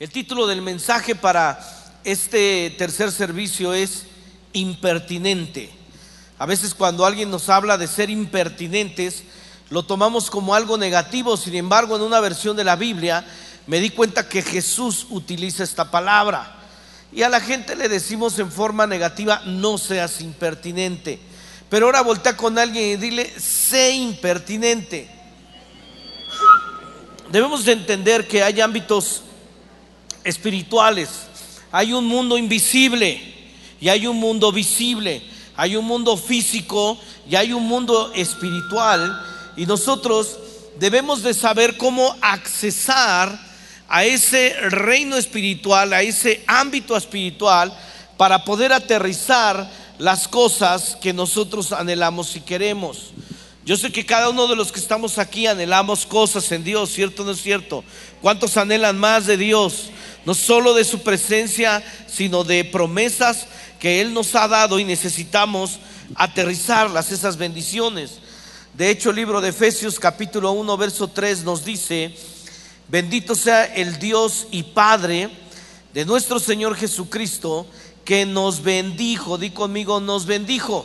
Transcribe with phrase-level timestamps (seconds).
[0.00, 1.60] El título del mensaje para
[2.04, 4.04] este tercer servicio es
[4.54, 5.70] impertinente.
[6.38, 9.24] A veces cuando alguien nos habla de ser impertinentes,
[9.68, 11.36] lo tomamos como algo negativo.
[11.36, 13.26] Sin embargo, en una versión de la Biblia
[13.66, 16.56] me di cuenta que Jesús utiliza esta palabra.
[17.12, 21.20] Y a la gente le decimos en forma negativa, no seas impertinente.
[21.68, 25.10] Pero ahora voltea con alguien y dile, sé impertinente.
[27.30, 29.24] Debemos de entender que hay ámbitos
[30.30, 31.08] espirituales.
[31.70, 33.20] Hay un mundo invisible
[33.80, 35.22] y hay un mundo visible.
[35.56, 36.98] Hay un mundo físico
[37.28, 39.22] y hay un mundo espiritual.
[39.56, 40.38] Y nosotros
[40.78, 43.38] debemos de saber cómo accesar
[43.88, 47.76] a ese reino espiritual, a ese ámbito espiritual,
[48.16, 53.12] para poder aterrizar las cosas que nosotros anhelamos y queremos.
[53.66, 57.22] Yo sé que cada uno de los que estamos aquí anhelamos cosas en Dios, ¿cierto
[57.22, 57.84] o no es cierto?
[58.20, 59.90] ¿Cuántos anhelan más de Dios?
[60.24, 63.46] no solo de su presencia, sino de promesas
[63.78, 65.78] que Él nos ha dado y necesitamos
[66.14, 68.18] aterrizarlas, esas bendiciones.
[68.74, 72.14] De hecho, el libro de Efesios capítulo 1, verso 3 nos dice,
[72.88, 75.30] bendito sea el Dios y Padre
[75.94, 77.66] de nuestro Señor Jesucristo,
[78.04, 80.84] que nos bendijo, di conmigo, nos bendijo.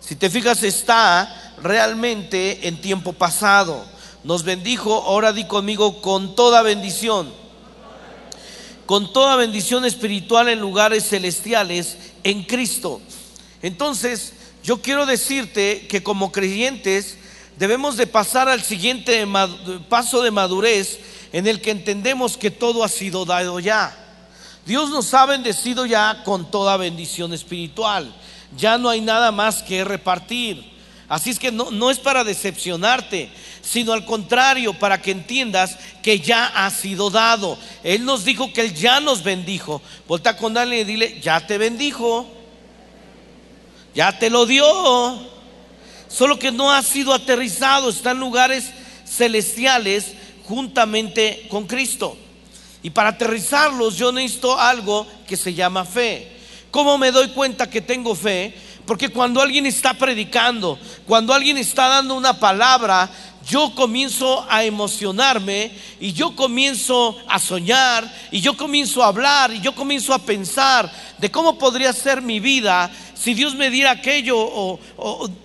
[0.00, 3.84] Si te fijas, está realmente en tiempo pasado.
[4.26, 7.32] Nos bendijo, ahora di conmigo, con toda bendición
[8.86, 13.00] con toda bendición espiritual en lugares celestiales en Cristo.
[13.62, 17.16] Entonces, yo quiero decirte que como creyentes
[17.56, 19.26] debemos de pasar al siguiente
[19.88, 21.00] paso de madurez
[21.32, 23.96] en el que entendemos que todo ha sido dado ya.
[24.64, 28.14] Dios nos ha bendecido ya con toda bendición espiritual.
[28.56, 30.75] Ya no hay nada más que repartir.
[31.08, 33.28] Así es que no, no, es para decepcionarte,
[33.62, 37.58] sino al contrario, para que entiendas que ya ha sido dado.
[37.84, 39.80] Él nos dijo que Él ya nos bendijo.
[40.08, 42.26] Volta con alguien y dile, ya te bendijo,
[43.94, 44.66] ya te lo dio.
[46.08, 48.72] Solo que no ha sido aterrizado, está en lugares
[49.06, 50.12] celestiales
[50.44, 52.16] juntamente con Cristo.
[52.82, 56.32] Y para aterrizarlos yo necesito algo que se llama fe.
[56.70, 58.54] ¿Cómo me doy cuenta que tengo fe?
[58.86, 63.10] Porque cuando alguien está predicando, cuando alguien está dando una palabra,
[63.48, 65.70] yo comienzo a emocionarme
[66.00, 70.90] y yo comienzo a soñar y yo comienzo a hablar y yo comienzo a pensar
[71.18, 74.78] de cómo podría ser mi vida si Dios me diera aquello o,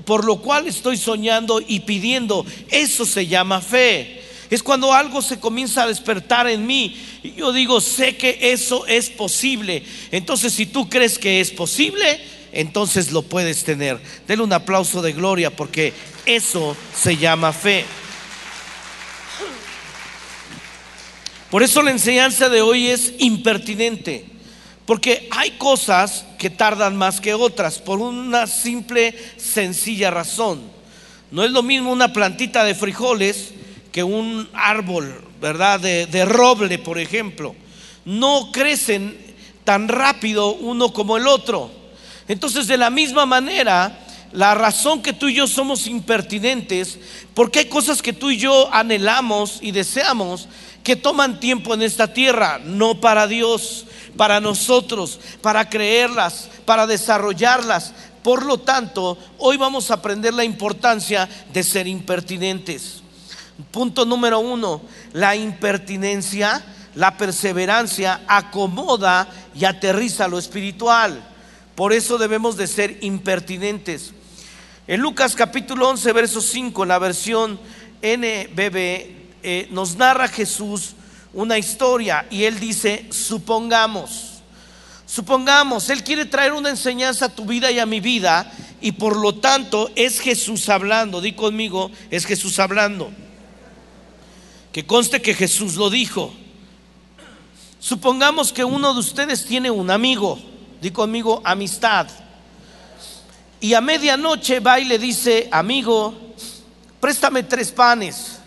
[0.06, 2.46] por lo cual estoy soñando y pidiendo.
[2.70, 4.24] Eso se llama fe.
[4.50, 8.86] Es cuando algo se comienza a despertar en mí y yo digo, sé que eso
[8.86, 9.84] es posible.
[10.12, 12.20] Entonces, si tú crees que es posible,
[12.52, 14.00] entonces lo puedes tener.
[14.28, 15.94] Denle un aplauso de gloria porque
[16.26, 17.86] eso se llama fe.
[21.50, 24.26] Por eso la enseñanza de hoy es impertinente,
[24.86, 30.62] porque hay cosas que tardan más que otras, por una simple, sencilla razón.
[31.30, 33.50] No es lo mismo una plantita de frijoles
[33.92, 35.82] que un árbol, ¿verdad?
[35.82, 37.54] De roble, por ejemplo.
[38.06, 39.18] No crecen
[39.66, 41.81] tan rápido uno como el otro.
[42.28, 43.98] Entonces, de la misma manera,
[44.32, 47.00] la razón que tú y yo somos impertinentes,
[47.34, 50.48] porque hay cosas que tú y yo anhelamos y deseamos
[50.84, 53.86] que toman tiempo en esta tierra, no para Dios,
[54.18, 57.94] para nosotros, para creerlas, para desarrollarlas.
[58.24, 63.02] Por lo tanto, hoy vamos a aprender la importancia de ser impertinentes.
[63.70, 64.82] Punto número uno,
[65.14, 66.64] la impertinencia,
[66.96, 71.31] la perseverancia acomoda y aterriza lo espiritual.
[71.76, 74.14] Por eso debemos de ser impertinentes.
[74.88, 77.60] En Lucas capítulo 11, verso 5, en la versión
[78.02, 80.96] NBB, eh, nos narra Jesús
[81.34, 84.42] una historia y él dice, supongamos,
[85.06, 89.16] supongamos, él quiere traer una enseñanza a tu vida y a mi vida y por
[89.16, 93.12] lo tanto es Jesús hablando, di conmigo, es Jesús hablando.
[94.74, 96.34] Que conste que Jesús lo dijo.
[97.80, 100.40] Supongamos que uno de ustedes tiene un amigo
[100.82, 102.08] Di conmigo amistad.
[103.60, 106.16] Y a medianoche va y le dice, amigo,
[107.00, 108.40] préstame tres panes,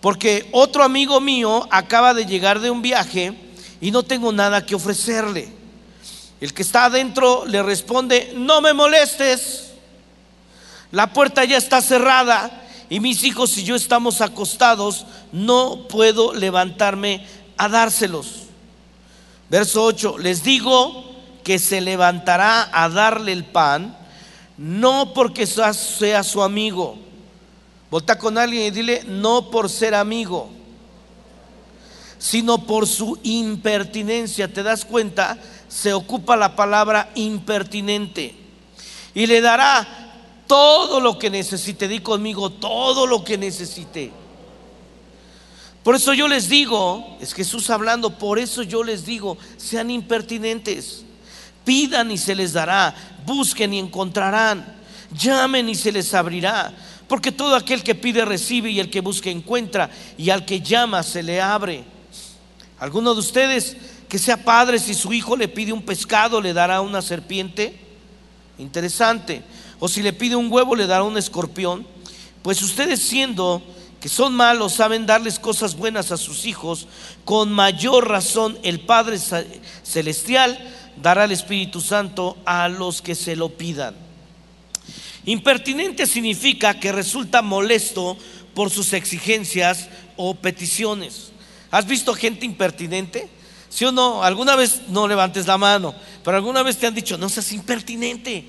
[0.00, 3.34] porque otro amigo mío acaba de llegar de un viaje
[3.80, 5.48] y no tengo nada que ofrecerle.
[6.40, 9.72] El que está adentro le responde, no me molestes,
[10.92, 17.26] la puerta ya está cerrada y mis hijos y yo estamos acostados, no puedo levantarme
[17.56, 18.44] a dárselos.
[19.48, 21.09] Verso 8, les digo
[21.50, 23.96] que se levantará a darle el pan,
[24.56, 26.96] no porque sea su amigo.
[27.90, 30.48] Volta con alguien y dile, no por ser amigo,
[32.20, 34.46] sino por su impertinencia.
[34.46, 35.38] ¿Te das cuenta?
[35.66, 38.32] Se ocupa la palabra impertinente.
[39.12, 39.88] Y le dará
[40.46, 41.88] todo lo que necesite.
[41.88, 44.12] Di conmigo, todo lo que necesite.
[45.82, 51.06] Por eso yo les digo, es Jesús hablando, por eso yo les digo, sean impertinentes.
[51.70, 52.92] Pidan y se les dará,
[53.24, 54.74] busquen y encontrarán,
[55.16, 56.74] llamen y se les abrirá.
[57.06, 59.88] Porque todo aquel que pide recibe y el que busca encuentra
[60.18, 61.84] y al que llama se le abre.
[62.80, 63.76] ¿Alguno de ustedes
[64.08, 67.78] que sea padre si su hijo le pide un pescado le dará una serpiente?
[68.58, 69.44] Interesante.
[69.78, 71.86] O si le pide un huevo le dará un escorpión.
[72.42, 73.62] Pues ustedes siendo
[74.00, 76.88] que son malos saben darles cosas buenas a sus hijos,
[77.24, 79.20] con mayor razón el Padre
[79.84, 80.58] Celestial
[81.02, 83.94] dará el Espíritu Santo a los que se lo pidan.
[85.24, 88.16] Impertinente significa que resulta molesto
[88.54, 91.32] por sus exigencias o peticiones.
[91.70, 93.28] ¿Has visto gente impertinente?
[93.68, 94.24] Si o no?
[94.24, 95.94] Alguna vez no levantes la mano,
[96.24, 98.44] pero alguna vez te han dicho, no seas impertinente.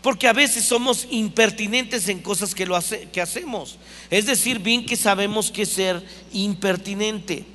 [0.00, 2.78] Porque a veces somos impertinentes en cosas que, lo
[3.12, 3.78] que hacemos.
[4.10, 7.46] Es decir, bien que sabemos que ser impertinente.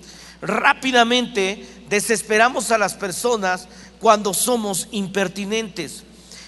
[0.41, 3.67] Rápidamente desesperamos a las personas
[3.99, 6.03] cuando somos impertinentes.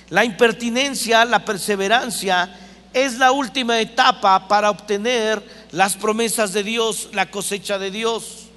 [0.10, 2.56] La impertinencia, la perseverancia,
[2.94, 8.48] es la última etapa para obtener las promesas de Dios, la cosecha de Dios.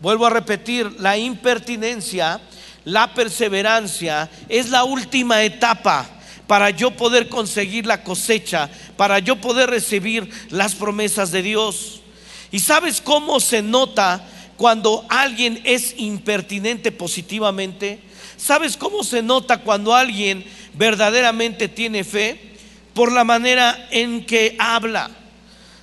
[0.00, 2.40] Vuelvo a repetir, la impertinencia,
[2.84, 6.06] la perseverancia es la última etapa
[6.46, 12.00] para yo poder conseguir la cosecha, para yo poder recibir las promesas de Dios.
[12.52, 14.24] ¿Y sabes cómo se nota
[14.56, 18.00] cuando alguien es impertinente positivamente?
[18.36, 20.44] ¿Sabes cómo se nota cuando alguien
[20.74, 22.40] verdaderamente tiene fe?
[22.94, 25.10] Por la manera en que habla.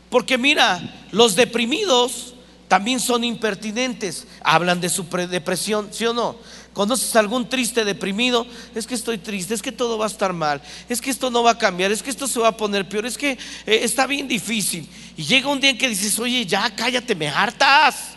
[0.10, 2.34] Porque mira, los deprimidos
[2.68, 4.26] también son impertinentes.
[4.44, 6.38] Hablan de su depresión, ¿sí o no?
[6.74, 8.48] ¿Conoces algún triste deprimido?
[8.74, 10.60] Es que estoy triste, es que todo va a estar mal,
[10.90, 13.06] es que esto no va a cambiar, es que esto se va a poner peor,
[13.06, 14.90] es que eh, está bien difícil.
[15.16, 18.13] Y llega un día en que dices, oye, ya cállate, me hartas.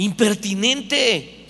[0.00, 1.44] Impertinente.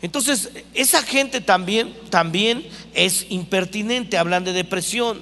[0.00, 5.20] Entonces, esa gente también, también es impertinente, hablan de depresión.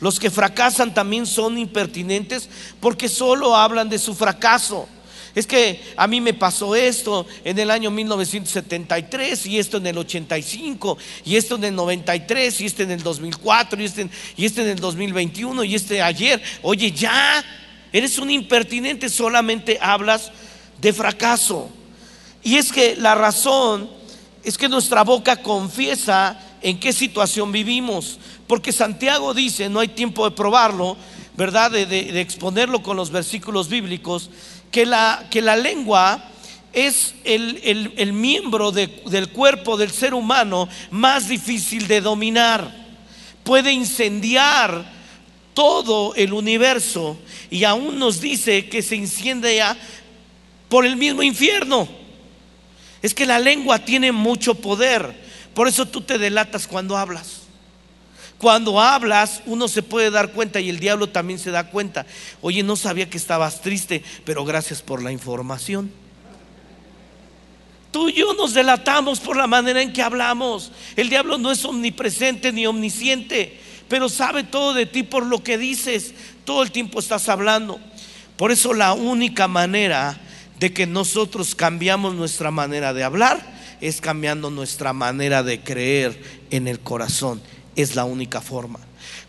[0.00, 2.50] Los que fracasan también son impertinentes
[2.80, 4.86] porque solo hablan de su fracaso.
[5.34, 9.96] Es que a mí me pasó esto en el año 1973 y esto en el
[9.96, 14.60] 85 y esto en el 93 y este en el 2004 y este, y este
[14.60, 16.42] en el 2021 y este ayer.
[16.60, 17.42] Oye, ya,
[17.90, 20.30] eres un impertinente, solamente hablas
[20.78, 21.70] de fracaso.
[22.46, 23.90] Y es que la razón
[24.44, 28.20] es que nuestra boca confiesa en qué situación vivimos.
[28.46, 30.96] Porque Santiago dice, no hay tiempo de probarlo,
[31.36, 31.72] ¿verdad?
[31.72, 34.30] De, exponerlo con los versículos bíblicos,
[34.70, 36.22] que la, que la lengua
[36.72, 42.72] es el, miembro del cuerpo del ser humano más difícil de dominar.
[43.42, 44.88] Puede incendiar
[45.52, 47.18] todo el universo
[47.50, 49.76] y aún nos dice que se incendia
[50.68, 52.05] por el mismo infierno.
[53.06, 55.14] Es que la lengua tiene mucho poder.
[55.54, 57.42] Por eso tú te delatas cuando hablas.
[58.36, 62.04] Cuando hablas, uno se puede dar cuenta y el diablo también se da cuenta.
[62.42, 65.92] Oye, no sabía que estabas triste, pero gracias por la información.
[67.92, 70.72] Tú y yo nos delatamos por la manera en que hablamos.
[70.96, 75.58] El diablo no es omnipresente ni omnisciente, pero sabe todo de ti por lo que
[75.58, 76.12] dices.
[76.44, 77.78] Todo el tiempo estás hablando.
[78.36, 80.25] Por eso la única manera
[80.58, 86.20] de que nosotros cambiamos nuestra manera de hablar es cambiando nuestra manera de creer
[86.50, 87.40] en el corazón
[87.76, 88.80] es la única forma.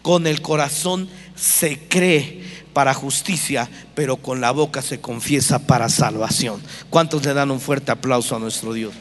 [0.02, 2.44] Con el corazón se cree
[2.74, 6.62] para justicia, pero con la boca se confiesa para salvación.
[6.90, 8.94] ¿Cuántos le dan un fuerte aplauso a nuestro Dios?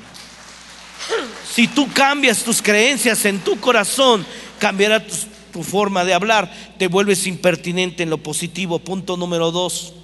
[1.51, 4.27] Si tú cambias tus creencias en tu corazón,
[4.59, 5.15] cambiará tu,
[5.53, 8.81] tu forma de hablar, te vuelves impertinente en lo positivo.
[8.81, 9.95] Punto número dos.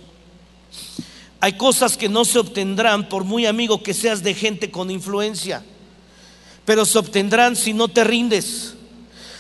[1.42, 5.64] Hay cosas que no se obtendrán por muy amigo que seas de gente con influencia,
[6.64, 8.74] pero se obtendrán si no te rindes.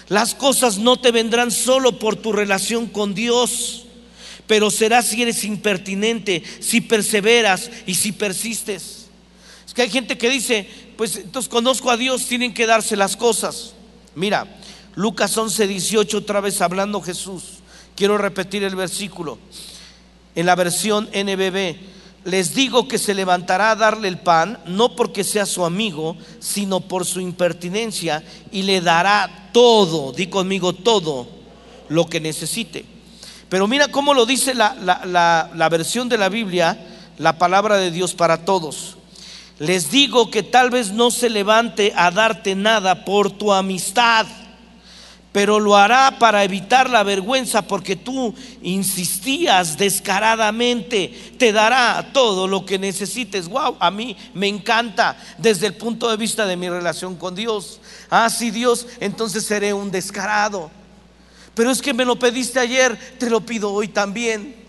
[0.08, 3.84] Las cosas no te vendrán solo por tu relación con Dios,
[4.48, 9.06] pero será si eres impertinente, si perseveras y si persistes.
[9.64, 13.16] Es que hay gente que dice, pues entonces conozco a Dios, tienen que darse las
[13.16, 13.74] cosas.
[14.16, 14.48] Mira,
[14.96, 17.44] Lucas 11, 18, otra vez hablando Jesús.
[17.94, 19.38] Quiero repetir el versículo.
[20.34, 21.76] En la versión NBB,
[22.24, 26.80] les digo que se levantará a darle el pan, no porque sea su amigo, sino
[26.80, 31.26] por su impertinencia, y le dará todo, di conmigo todo
[31.88, 32.84] lo que necesite.
[33.48, 36.78] Pero mira cómo lo dice la, versión de la Biblia,
[37.18, 38.96] la palabra de Dios para todos.
[39.58, 44.26] Les digo que tal vez no se levante a darte nada por tu amistad,
[45.32, 52.66] pero lo hará para evitar la vergüenza porque tú insistías descaradamente, te dará todo lo
[52.66, 53.48] que necesites.
[53.48, 57.80] Wow, a mí me encanta desde el punto de vista de mi relación con Dios.
[58.10, 60.70] Ah, sí, Dios, entonces seré un descarado.
[61.54, 64.61] Pero es que me lo pediste ayer, te lo pido hoy también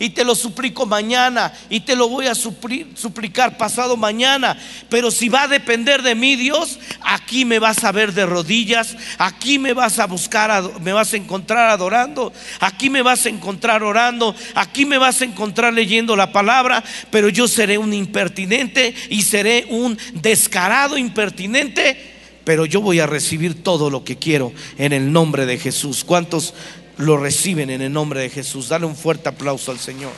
[0.00, 4.56] y te lo suplico mañana y te lo voy a suplicar pasado mañana.
[4.88, 8.96] Pero si va a depender de mí, Dios, aquí me vas a ver de rodillas,
[9.18, 13.82] aquí me vas a buscar, me vas a encontrar adorando, aquí me vas a encontrar
[13.82, 19.20] orando, aquí me vas a encontrar leyendo la palabra, pero yo seré un impertinente y
[19.20, 22.10] seré un descarado impertinente
[22.42, 26.02] pero yo voy a recibir todo lo que quiero en el nombre de Jesús.
[26.02, 26.54] ¿Cuántos
[27.00, 28.68] lo reciben en el nombre de Jesús.
[28.68, 30.12] Dale un fuerte aplauso al Señor.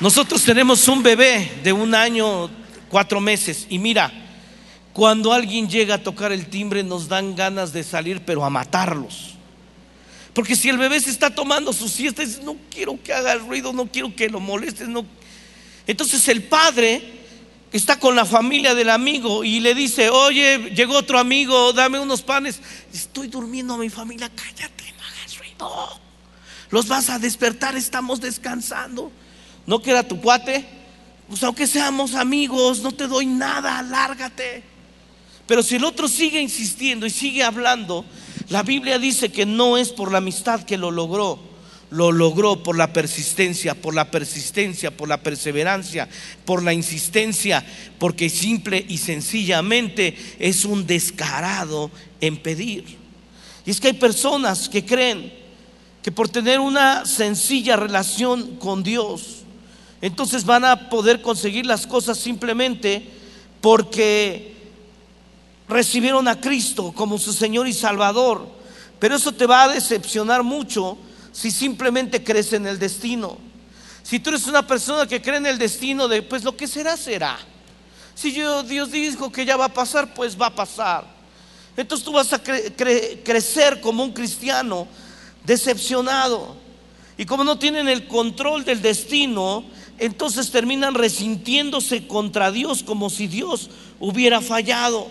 [0.00, 2.48] Nosotros tenemos un bebé de un año,
[2.88, 4.12] cuatro meses, y mira,
[4.92, 9.34] cuando alguien llega a tocar el timbre nos dan ganas de salir, pero a matarlos.
[10.32, 13.86] Porque si el bebé se está tomando su siesta, no quiero que haga ruido, no
[13.86, 15.04] quiero que lo molestes, no.
[15.86, 17.17] Entonces el padre
[17.72, 22.22] está con la familia del amigo y le dice, oye, llegó otro amigo, dame unos
[22.22, 22.60] panes.
[22.92, 26.00] Estoy durmiendo mi familia, cállate, no hagas ruido.
[26.70, 29.12] Los vas a despertar, estamos descansando.
[29.66, 30.64] ¿No queda tu cuate?
[31.28, 34.62] Pues aunque seamos amigos, no te doy nada, lárgate.
[35.46, 38.04] Pero si el otro sigue insistiendo y sigue hablando,
[38.48, 41.38] la Biblia dice que no es por la amistad que lo logró,
[41.90, 46.08] lo logró por la persistencia, por la persistencia, por la perseverancia,
[46.44, 47.64] por la insistencia,
[47.98, 51.90] porque simple y sencillamente es un descarado
[52.20, 52.84] en pedir.
[53.64, 55.32] Y es que hay personas que creen
[56.02, 59.44] que por tener una sencilla relación con Dios,
[60.00, 63.04] entonces van a poder conseguir las cosas simplemente
[63.60, 64.54] porque
[65.68, 68.48] recibieron a Cristo como su Señor y Salvador.
[68.98, 70.98] Pero eso te va a decepcionar mucho
[71.32, 73.38] si simplemente crees en el destino.
[74.02, 76.96] Si tú eres una persona que cree en el destino de, pues lo que será,
[76.96, 77.38] será.
[78.14, 81.04] Si yo, Dios dijo que ya va a pasar, pues va a pasar.
[81.76, 84.88] Entonces tú vas a crecer como un cristiano
[85.44, 86.56] decepcionado.
[87.16, 89.64] Y como no tienen el control del destino,
[89.98, 93.70] entonces terminan resintiéndose contra Dios como si Dios
[94.00, 95.08] hubiera fallado.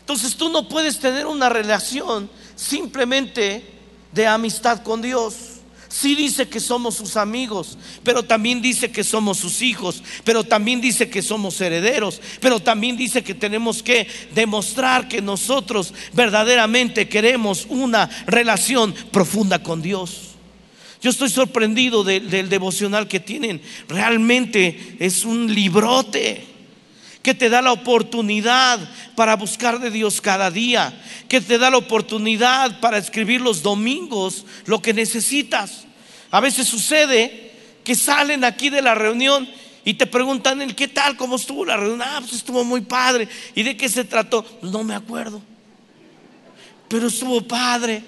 [0.00, 3.81] Entonces tú no puedes tener una relación simplemente
[4.12, 5.34] de amistad con Dios.
[5.88, 10.80] Sí dice que somos sus amigos, pero también dice que somos sus hijos, pero también
[10.80, 17.66] dice que somos herederos, pero también dice que tenemos que demostrar que nosotros verdaderamente queremos
[17.68, 20.30] una relación profunda con Dios.
[21.02, 23.60] Yo estoy sorprendido del devocional que tienen.
[23.88, 26.51] Realmente es un librote
[27.22, 28.80] que te da la oportunidad
[29.14, 30.92] para buscar de Dios cada día,
[31.28, 35.84] que te da la oportunidad para escribir los domingos lo que necesitas.
[36.30, 37.52] A veces sucede
[37.84, 39.48] que salen aquí de la reunión
[39.84, 41.16] y te preguntan, ¿qué tal?
[41.16, 42.02] ¿Cómo estuvo la reunión?
[42.02, 43.28] Ah, pues estuvo muy padre.
[43.54, 44.44] ¿Y de qué se trató?
[44.62, 45.42] No me acuerdo.
[46.88, 48.02] Pero estuvo padre.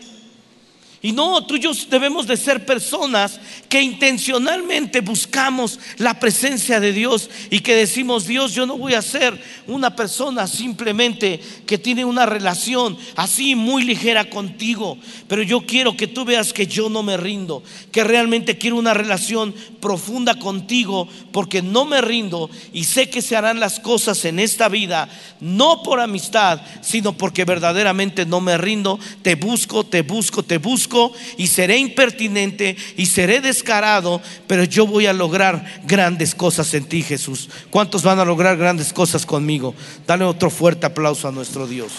[1.04, 6.94] Y no, tú y yo debemos de ser personas que intencionalmente buscamos la presencia de
[6.94, 12.06] Dios y que decimos, Dios, yo no voy a ser una persona simplemente que tiene
[12.06, 14.96] una relación así muy ligera contigo,
[15.28, 18.94] pero yo quiero que tú veas que yo no me rindo, que realmente quiero una
[18.94, 24.38] relación profunda contigo porque no me rindo y sé que se harán las cosas en
[24.38, 30.42] esta vida, no por amistad, sino porque verdaderamente no me rindo, te busco, te busco,
[30.42, 30.93] te busco
[31.36, 37.02] y seré impertinente y seré descarado, pero yo voy a lograr grandes cosas en ti,
[37.02, 37.48] Jesús.
[37.70, 39.74] ¿Cuántos van a lograr grandes cosas conmigo?
[40.06, 41.92] Dale otro fuerte aplauso a nuestro Dios.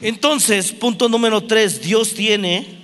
[0.00, 2.78] Entonces, punto número tres, Dios tiene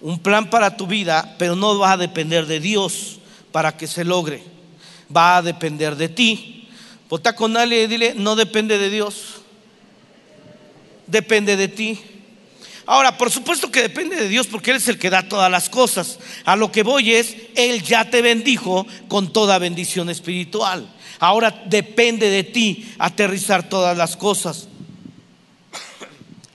[0.00, 3.20] un plan para tu vida, pero no va a depender de Dios
[3.52, 4.42] para que se logre.
[5.14, 6.68] Va a depender de ti.
[7.08, 9.31] Vota con alguien y dile, no depende de Dios
[11.06, 12.00] depende de ti.
[12.86, 15.68] Ahora, por supuesto que depende de Dios porque Él es el que da todas las
[15.68, 16.18] cosas.
[16.44, 20.92] A lo que voy es, Él ya te bendijo con toda bendición espiritual.
[21.20, 24.68] Ahora depende de ti aterrizar todas las cosas.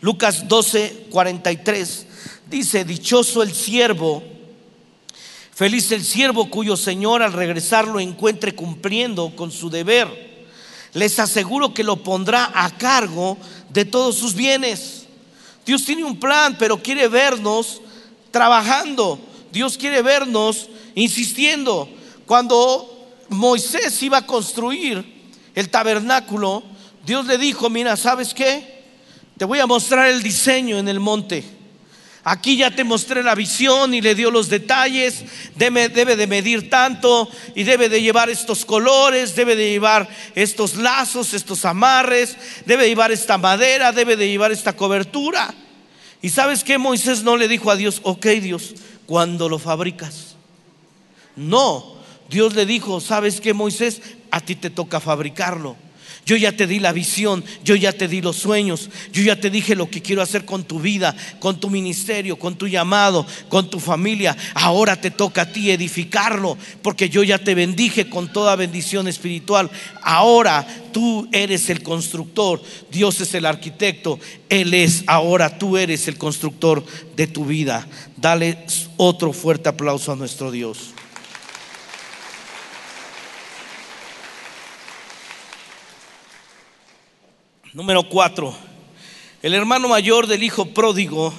[0.01, 2.05] Lucas 12, 43
[2.49, 4.23] dice, dichoso el siervo,
[5.53, 10.27] feliz el siervo cuyo Señor al regresar lo encuentre cumpliendo con su deber.
[10.93, 13.37] Les aseguro que lo pondrá a cargo
[13.69, 15.05] de todos sus bienes.
[15.65, 17.81] Dios tiene un plan, pero quiere vernos
[18.31, 19.19] trabajando.
[19.51, 21.89] Dios quiere vernos insistiendo.
[22.25, 25.03] Cuando Moisés iba a construir
[25.55, 26.63] el tabernáculo,
[27.05, 28.83] Dios le dijo, mira, ¿sabes qué?
[29.37, 31.56] Te voy a mostrar el diseño en el monte.
[32.29, 35.23] Aquí ya te mostré la visión y le dio los detalles.
[35.55, 41.33] Debe, de medir tanto y debe de llevar estos colores, debe de llevar estos lazos,
[41.33, 45.53] estos amarres, debe de llevar esta madera, debe de llevar esta cobertura.
[46.21, 50.35] Y sabes que Moisés no le dijo a Dios, ok Dios, cuando lo fabricas.
[51.37, 51.95] No,
[52.29, 55.77] Dios le dijo, sabes que Moisés, a ti te toca fabricarlo.
[56.27, 59.49] Yo ya te di la visión, yo ya te di los sueños, yo ya te
[59.49, 63.69] dije lo que quiero hacer con tu vida, con tu ministerio, con tu llamado, con
[63.69, 64.35] tu familia.
[64.53, 69.71] Ahora te toca a ti edificarlo, porque yo ya te bendije con toda bendición espiritual.
[70.01, 74.19] Ahora tú eres el constructor, Dios es el arquitecto,
[74.49, 76.83] Él es, ahora tú eres el constructor
[77.15, 77.87] de tu vida.
[78.17, 78.65] Dale
[78.97, 80.96] otro fuerte aplauso a nuestro Dios.
[87.77, 88.55] Número cuatro,
[89.43, 91.31] el hermano mayor del hijo pródigo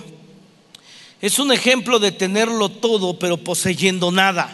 [1.20, 4.48] es un ejemplo de tenerlo todo pero poseyendo nada.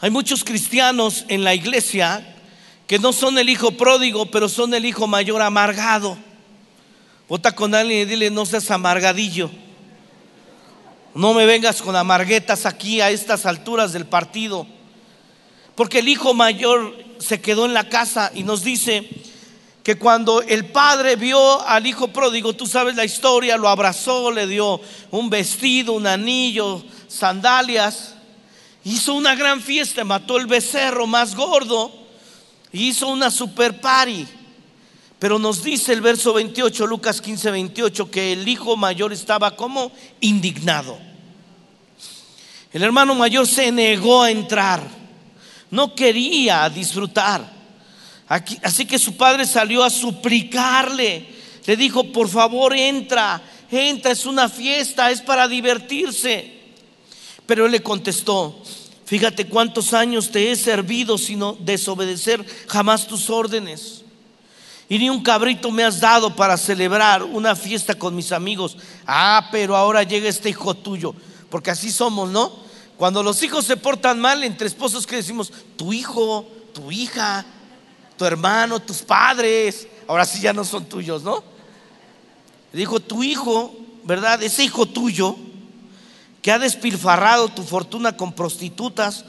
[0.00, 2.36] Hay muchos cristianos en la iglesia
[2.86, 6.16] que no son el hijo pródigo, pero son el hijo mayor amargado.
[7.28, 9.50] Vota con alguien y dile, no seas amargadillo.
[11.14, 14.66] No me vengas con amarguetas aquí a estas alturas del partido.
[15.74, 19.06] Porque el hijo mayor se quedó en la casa y nos dice,
[19.82, 24.46] que cuando el padre vio al hijo pródigo, tú sabes la historia, lo abrazó, le
[24.46, 28.14] dio un vestido, un anillo, sandalias,
[28.84, 31.92] hizo una gran fiesta, mató el becerro más gordo,
[32.72, 34.26] hizo una super party.
[35.18, 39.92] Pero nos dice el verso 28, Lucas 15, 28, que el hijo mayor estaba como
[40.20, 40.98] indignado.
[42.72, 44.82] El hermano mayor se negó a entrar,
[45.70, 47.61] no quería disfrutar
[48.62, 51.26] así que su padre salió a suplicarle.
[51.66, 56.60] Le dijo, por favor, entra, entra, es una fiesta, es para divertirse.
[57.46, 58.62] Pero él le contestó,
[59.04, 64.02] fíjate cuántos años te he servido sino desobedecer jamás tus órdenes.
[64.88, 68.76] Y ni un cabrito me has dado para celebrar una fiesta con mis amigos.
[69.06, 71.14] Ah, pero ahora llega este hijo tuyo,
[71.50, 72.52] porque así somos, ¿no?
[72.96, 75.52] Cuando los hijos se portan mal entre esposos, que decimos?
[75.76, 77.44] Tu hijo, tu hija,
[78.22, 81.42] tu hermano, tus padres, ahora sí ya no son tuyos, ¿no?
[82.72, 84.40] dijo, tu hijo, ¿verdad?
[84.44, 85.34] Ese hijo tuyo
[86.40, 89.24] que ha despilfarrado tu fortuna con prostitutas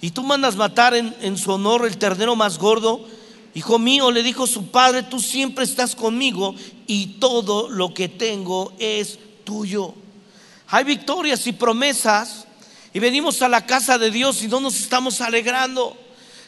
[0.00, 3.06] y tú mandas matar en, en su honor el ternero más gordo.
[3.54, 6.56] Hijo mío, le dijo su padre, tú siempre estás conmigo
[6.88, 9.94] y todo lo que tengo es tuyo.
[10.66, 12.48] Hay victorias y promesas
[12.92, 15.96] y venimos a la casa de Dios y no nos estamos alegrando.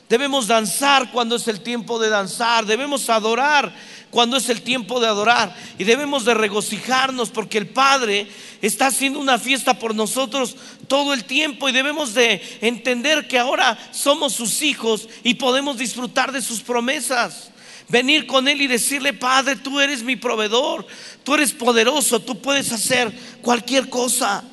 [0.09, 2.67] Debemos danzar cuando es el tiempo de danzar.
[2.67, 3.75] Debemos adorar
[4.11, 5.57] cuando es el tiempo de adorar.
[5.79, 8.29] Y debemos de regocijarnos porque el Padre
[8.61, 10.57] está haciendo una fiesta por nosotros
[10.88, 11.69] todo el tiempo.
[11.69, 17.51] Y debemos de entender que ahora somos sus hijos y podemos disfrutar de sus promesas.
[17.88, 20.87] Venir con Él y decirle, Padre, tú eres mi proveedor.
[21.23, 22.21] Tú eres poderoso.
[22.21, 24.45] Tú puedes hacer cualquier cosa.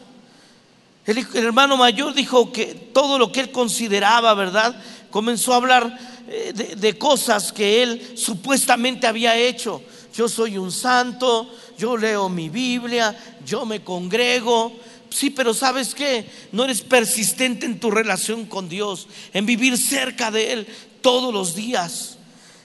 [1.06, 4.76] El, hermano mayor dijo que todo lo que él consideraba, ¿verdad?
[5.12, 9.84] Comenzó a hablar eh, de, cosas que él supuestamente había hecho.
[10.16, 14.72] Yo soy un santo, yo leo mi Biblia, yo me congrego.
[15.10, 16.30] Sí, pero ¿sabes qué?
[16.52, 20.68] No eres persistente en tu relación con Dios, en vivir cerca de Él
[21.02, 22.18] todos los días.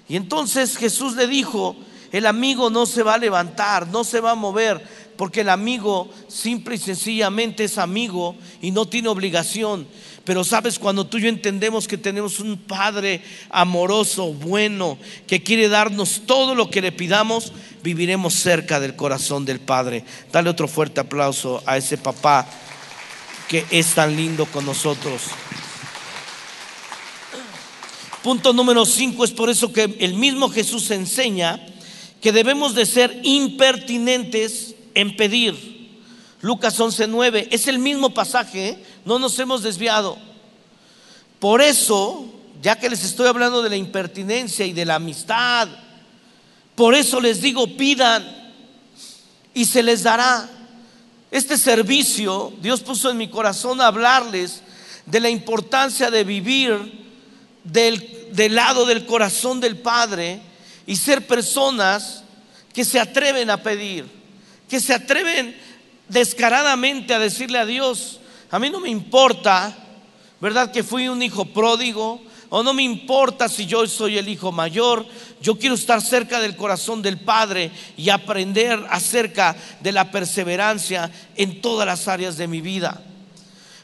[0.09, 1.77] Y entonces Jesús le dijo,
[2.13, 4.81] el amigo no se va a levantar, no se va a mover,
[5.17, 9.87] porque el amigo simple y sencillamente es amigo y no tiene obligación.
[10.27, 15.69] Pero sabes, cuando tú y yo entendemos que tenemos un Padre amoroso, bueno, que quiere
[15.69, 17.53] darnos todo lo que le pidamos,
[17.85, 20.05] viviremos cerca del corazón del Padre.
[20.33, 22.45] Dale otro fuerte aplauso a ese papá
[23.47, 25.23] que es tan lindo con nosotros.
[28.25, 31.65] Punto número 5 es por eso que el mismo Jesús enseña
[32.21, 35.55] que debemos de ser impertinentes en pedir.
[36.41, 38.86] Lucas 11:9 es el mismo pasaje, ¿eh?
[39.07, 40.19] No nos hemos desviado.
[41.39, 42.27] Por eso,
[42.61, 45.69] ya que les estoy hablando de la impertinencia y de la amistad,
[46.75, 48.53] por eso les digo, pidan
[49.55, 50.51] y se les dará.
[51.31, 54.61] Este servicio, Dios puso en mi corazón hablarles
[55.07, 57.07] de la importancia de vivir
[57.65, 60.43] del, del lado del corazón del Padre
[60.87, 62.23] y ser personas
[62.75, 64.17] que se atreven a pedir
[64.69, 65.57] que se atreven
[66.09, 69.77] descaradamente a decirle a Dios, a mí no me importa,
[70.41, 70.71] ¿verdad?
[70.71, 75.05] Que fui un hijo pródigo, o no me importa si yo soy el hijo mayor,
[75.41, 81.61] yo quiero estar cerca del corazón del Padre y aprender acerca de la perseverancia en
[81.61, 83.03] todas las áreas de mi vida.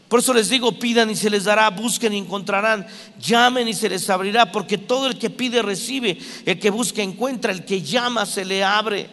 [0.09, 2.87] Por eso les digo, pidan y se les dará, busquen y encontrarán,
[3.19, 7.51] llamen y se les abrirá, porque todo el que pide recibe, el que busca encuentra,
[7.51, 9.09] el que llama se le abre.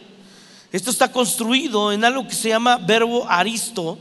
[0.70, 3.98] Esto está construido en algo que se llama verbo aristo,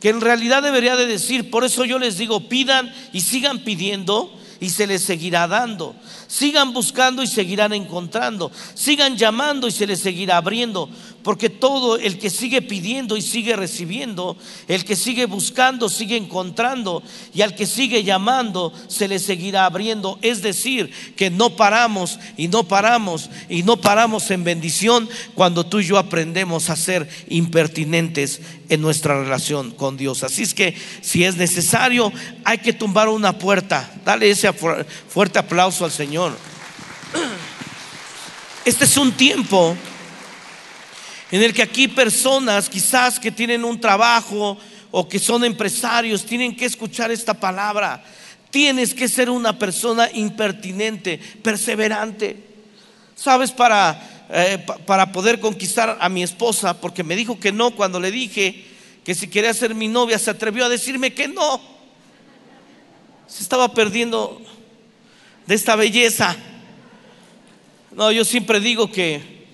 [0.00, 4.32] que en realidad debería de decir, por eso yo les digo, pidan y sigan pidiendo
[4.60, 5.94] y se les seguirá dando.
[6.26, 8.50] Sigan buscando y seguirán encontrando.
[8.74, 10.88] Sigan llamando y se les seguirá abriendo.
[11.26, 14.36] Porque todo el que sigue pidiendo y sigue recibiendo,
[14.68, 17.02] el que sigue buscando, sigue encontrando.
[17.34, 20.20] Y al que sigue llamando, se le seguirá abriendo.
[20.22, 25.80] Es decir, que no paramos y no paramos y no paramos en bendición cuando tú
[25.80, 30.22] y yo aprendemos a ser impertinentes en nuestra relación con Dios.
[30.22, 32.12] Así es que si es necesario,
[32.44, 33.92] hay que tumbar una puerta.
[34.04, 36.38] Dale ese fuerte aplauso al Señor.
[38.64, 39.76] Este es un tiempo
[41.30, 44.56] en el que aquí personas quizás que tienen un trabajo
[44.90, 48.02] o que son empresarios tienen que escuchar esta palabra.
[48.50, 52.44] Tienes que ser una persona impertinente, perseverante.
[53.16, 53.50] ¿Sabes?
[53.50, 58.10] Para, eh, para poder conquistar a mi esposa, porque me dijo que no cuando le
[58.10, 58.64] dije
[59.04, 61.60] que si quería ser mi novia, se atrevió a decirme que no.
[63.26, 64.40] Se estaba perdiendo
[65.46, 66.36] de esta belleza.
[67.92, 69.46] No, yo siempre digo que,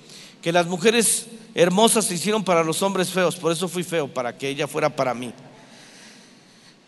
[0.43, 4.37] que las mujeres hermosas se hicieron para los hombres feos, por eso fui feo, para
[4.37, 5.33] que ella fuera para mí.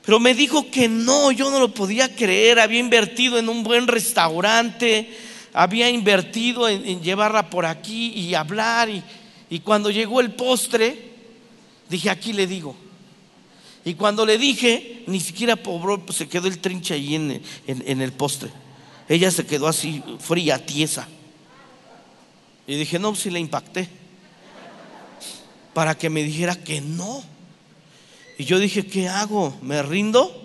[0.04, 3.86] Pero me dijo que no, yo no lo podía creer, había invertido en un buen
[3.86, 5.16] restaurante,
[5.52, 9.02] había invertido en, llevarla por aquí y hablar, y,
[9.60, 11.12] cuando llegó el postre,
[11.88, 12.74] dije, aquí le digo.
[13.84, 18.00] Y cuando le dije, ni siquiera pobró, pues se quedó el trinche ahí en, en
[18.00, 18.50] el postre.
[19.08, 21.06] Ella se quedó así fría, tiesa.
[22.66, 23.88] Y dije, no, si le impacté.
[25.74, 27.22] Para que me dijera que no.
[28.38, 29.56] Y yo dije, ¿qué hago?
[29.62, 30.40] ¿Me rindo?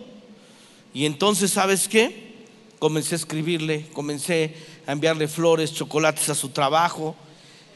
[0.93, 2.29] Y entonces, ¿sabes qué?
[2.79, 4.55] Comencé a escribirle, comencé
[4.87, 7.15] a enviarle flores, chocolates a su trabajo.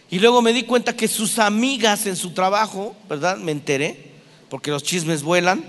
[0.10, 3.38] Y luego me di cuenta que sus amigas en su trabajo, ¿verdad?
[3.38, 4.12] Me enteré,
[4.50, 5.64] porque los chismes vuelan.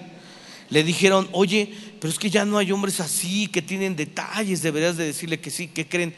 [0.70, 4.96] Le dijeron, oye, pero es que ya no hay hombres así, que tienen detalles, deberías
[4.96, 6.14] de decirle que sí, que creen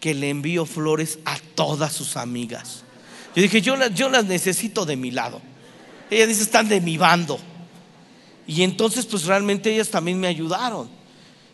[0.00, 2.84] que le envío flores a todas sus amigas.
[3.34, 5.40] Yo dije, yo las, yo las necesito de mi lado.
[6.10, 7.38] Ella dice, están de mi bando.
[8.46, 10.88] Y entonces, pues realmente ellas también me ayudaron.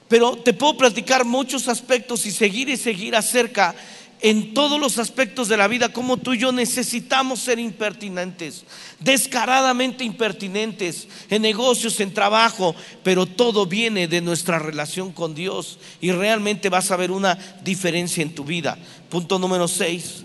[0.09, 3.75] Pero te puedo platicar muchos aspectos y seguir y seguir acerca
[4.21, 8.65] en todos los aspectos de la vida, como tú y yo necesitamos ser impertinentes,
[8.99, 16.13] descaradamente impertinentes, en negocios, en trabajo, pero todo viene de nuestra relación con Dios y
[16.13, 18.79] realmente vas a ver una diferencia en tu vida.
[19.11, 20.25] Punto número 6.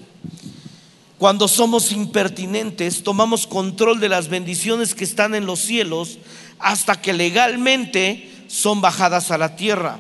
[1.22, 6.18] Cuando somos impertinentes, tomamos control de las bendiciones que están en los cielos
[6.58, 10.00] hasta que legalmente son bajadas a la tierra.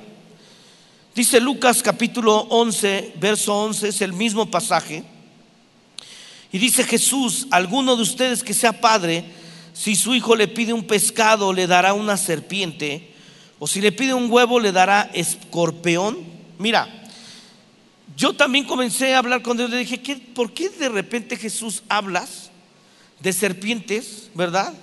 [1.14, 5.04] Dice Lucas capítulo 11, verso 11, es el mismo pasaje.
[6.52, 9.24] Y dice Jesús, alguno de ustedes que sea padre,
[9.74, 13.14] si su hijo le pide un pescado, le dará una serpiente,
[13.60, 16.18] o si le pide un huevo, le dará escorpión.
[16.58, 17.01] Mira,
[18.18, 21.84] yo también comencé a hablar con Dios, le dije, ¿qué, ¿por qué de repente Jesús
[21.90, 22.52] hablas
[23.20, 24.74] de serpientes, verdad?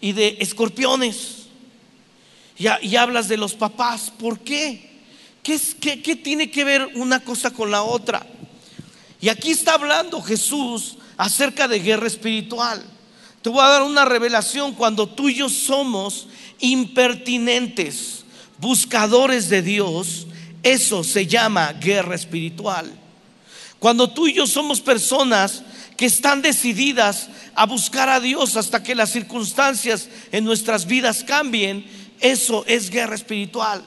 [0.00, 1.42] Y de escorpiones.
[2.58, 4.90] Y, hablas de los papás, ¿por qué?
[5.42, 5.58] ¿Qué,
[6.16, 8.24] tiene que ver una cosa con la otra?
[9.20, 12.82] Y aquí está hablando Jesús acerca de guerra espiritual.
[13.40, 16.28] Te voy a dar una revelación cuando tú y yo somos
[16.60, 18.24] impertinentes,
[18.58, 20.28] buscadores de Dios,
[20.62, 22.90] eso se llama guerra espiritual.
[23.78, 25.62] Cuando tú y yo somos personas
[25.96, 31.84] que están decididas a buscar a Dios hasta que las circunstancias en nuestras vidas cambien,
[32.20, 33.84] eso es guerra espiritual.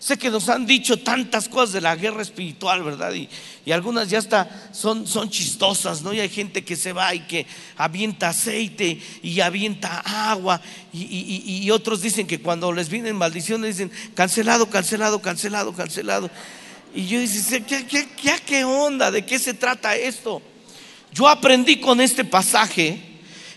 [0.00, 3.12] Sé que nos han dicho tantas cosas de la guerra espiritual, ¿verdad?
[3.12, 3.28] Y,
[3.70, 6.14] algunas ya hasta son, son chistosas, ¿no?
[6.14, 10.58] Y hay gente que se va y que avienta aceite y avienta agua.
[10.94, 16.30] Y, otros dicen que cuando les vienen maldiciones dicen, cancelado, cancelado, cancelado, cancelado.
[16.94, 19.10] Y yo dice, ¿qué, qué, qué, qué onda?
[19.10, 20.40] ¿De qué se trata esto?
[21.12, 22.98] Yo aprendí con este pasaje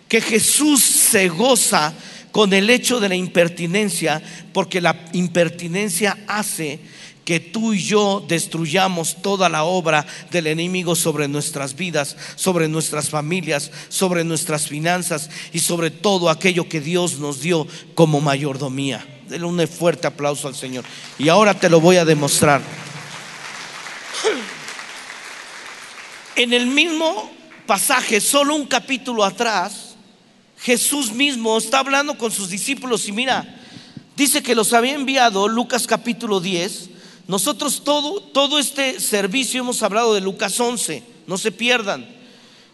[0.09, 1.93] que Jesús se goza
[2.33, 4.19] con el hecho de la impertinencia,
[4.53, 6.79] porque la impertinencia hace
[7.25, 13.11] que tú y yo destruyamos toda la obra del enemigo sobre nuestras vidas, sobre nuestras
[13.11, 19.05] familias, sobre nuestras finanzas y sobre todo aquello que Dios nos dio como mayordomía.
[19.29, 20.85] Denle un fuerte aplauso al Señor.
[21.19, 22.61] Y ahora te lo voy a demostrar.
[26.35, 27.31] En el mismo
[27.67, 29.92] pasaje, solo un capítulo atrás,
[30.63, 33.59] Jesús mismo está hablando con sus discípulos y mira,
[34.15, 36.89] dice que los había enviado, Lucas capítulo 10.
[37.27, 42.07] Nosotros todo, todo este servicio hemos hablado de Lucas 11, no se pierdan.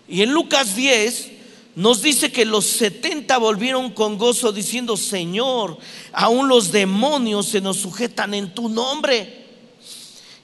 [0.08, 1.32] Y en Lucas 10
[1.75, 5.80] nos dice que los 70 volvieron con gozo diciendo, Señor,
[6.13, 9.47] aún los demonios se nos sujetan en tu nombre.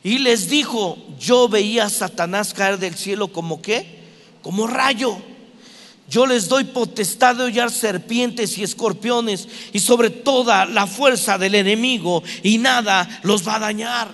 [0.03, 3.99] Y les dijo, yo veía a Satanás caer del cielo como qué?
[4.41, 5.19] Como rayo.
[6.07, 11.55] Yo les doy potestad de hollar serpientes y escorpiones y sobre toda la fuerza del
[11.55, 14.13] enemigo y nada los va a dañar.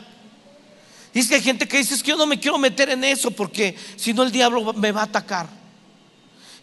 [1.14, 3.04] Y es que hay gente que dice, es que yo no me quiero meter en
[3.04, 5.50] eso porque si no el diablo me va a atacar.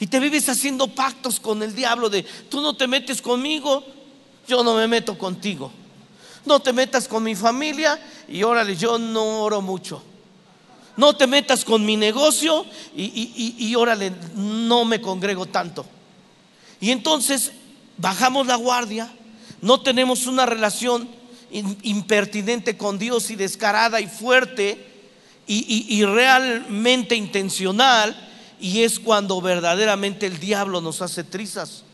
[0.00, 3.84] Y te vives haciendo pactos con el diablo de, tú no te metes conmigo,
[4.46, 5.72] yo no me meto contigo
[6.48, 10.02] no te metas con mi familia y órale, yo no oro mucho.
[10.98, 15.86] No te metas con mi negocio y, y, órale, no me congrego tanto.
[16.80, 17.52] Y entonces
[17.96, 19.08] bajamos la guardia,
[19.62, 21.08] no tenemos una relación
[21.52, 24.86] impertinente con Dios y descarada y fuerte
[25.46, 28.16] y, realmente intencional,
[28.60, 31.84] y es cuando verdaderamente el diablo nos hace trizas.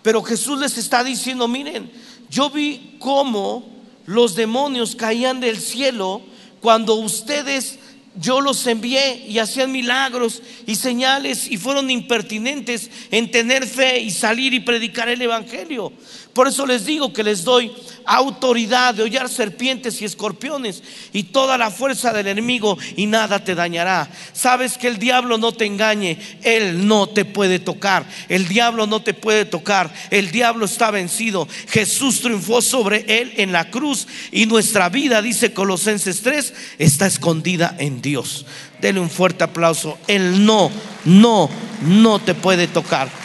[0.00, 1.90] Pero Jesús les está diciendo, miren,
[2.30, 3.68] yo vi cómo
[4.06, 6.22] los demonios caían del cielo
[6.60, 7.80] cuando ustedes
[8.16, 14.10] yo los envié y hacían milagros y señales y fueron impertinentes en tener fe y
[14.10, 15.92] salir y predicar el Evangelio.
[16.34, 17.72] Por eso les digo que les doy
[18.04, 23.54] autoridad de hollar serpientes y escorpiones y toda la fuerza del enemigo y nada te
[23.54, 24.10] dañará.
[24.32, 29.00] Sabes que el diablo no te engañe, él no te puede tocar, el diablo no
[29.00, 31.48] te puede tocar, el diablo está vencido.
[31.68, 37.76] Jesús triunfó sobre él en la cruz y nuestra vida, dice Colosenses 3, está escondida
[37.78, 38.44] en Dios.
[38.80, 39.98] Dele un fuerte aplauso.
[40.08, 40.70] Él no,
[41.04, 41.48] no,
[41.82, 43.23] no te puede tocar.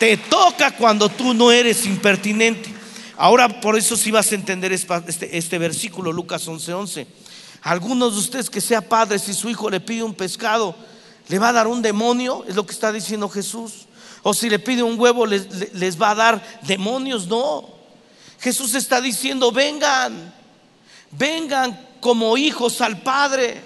[0.00, 2.72] Te toca cuando tú no eres impertinente.
[3.18, 6.72] Ahora por eso sí vas a entender este, este versículo, Lucas 11:11.
[6.72, 7.06] 11.
[7.60, 10.74] Algunos de ustedes que sea padre, si su hijo le pide un pescado,
[11.28, 12.46] ¿le va a dar un demonio?
[12.48, 13.88] Es lo que está diciendo Jesús.
[14.22, 17.26] O si le pide un huevo, les, les va a dar demonios.
[17.26, 17.68] No.
[18.40, 20.32] Jesús está diciendo, vengan,
[21.10, 23.62] vengan como hijos al Padre.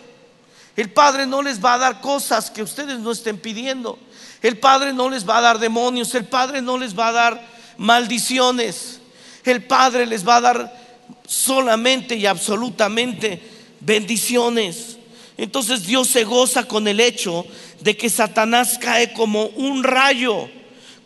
[0.75, 4.01] El Padre no les va a dar cosas que ustedes no estén pidiendo.
[4.45, 7.49] El Padre no les va a dar demonios, el Padre no les va a dar
[7.79, 9.01] maldiciones.
[9.43, 10.77] El Padre les va a dar
[11.27, 13.41] solamente y absolutamente
[13.81, 14.99] bendiciones.
[15.39, 17.47] Entonces Dios se goza con el hecho
[17.81, 20.51] de que Satanás cae como un rayo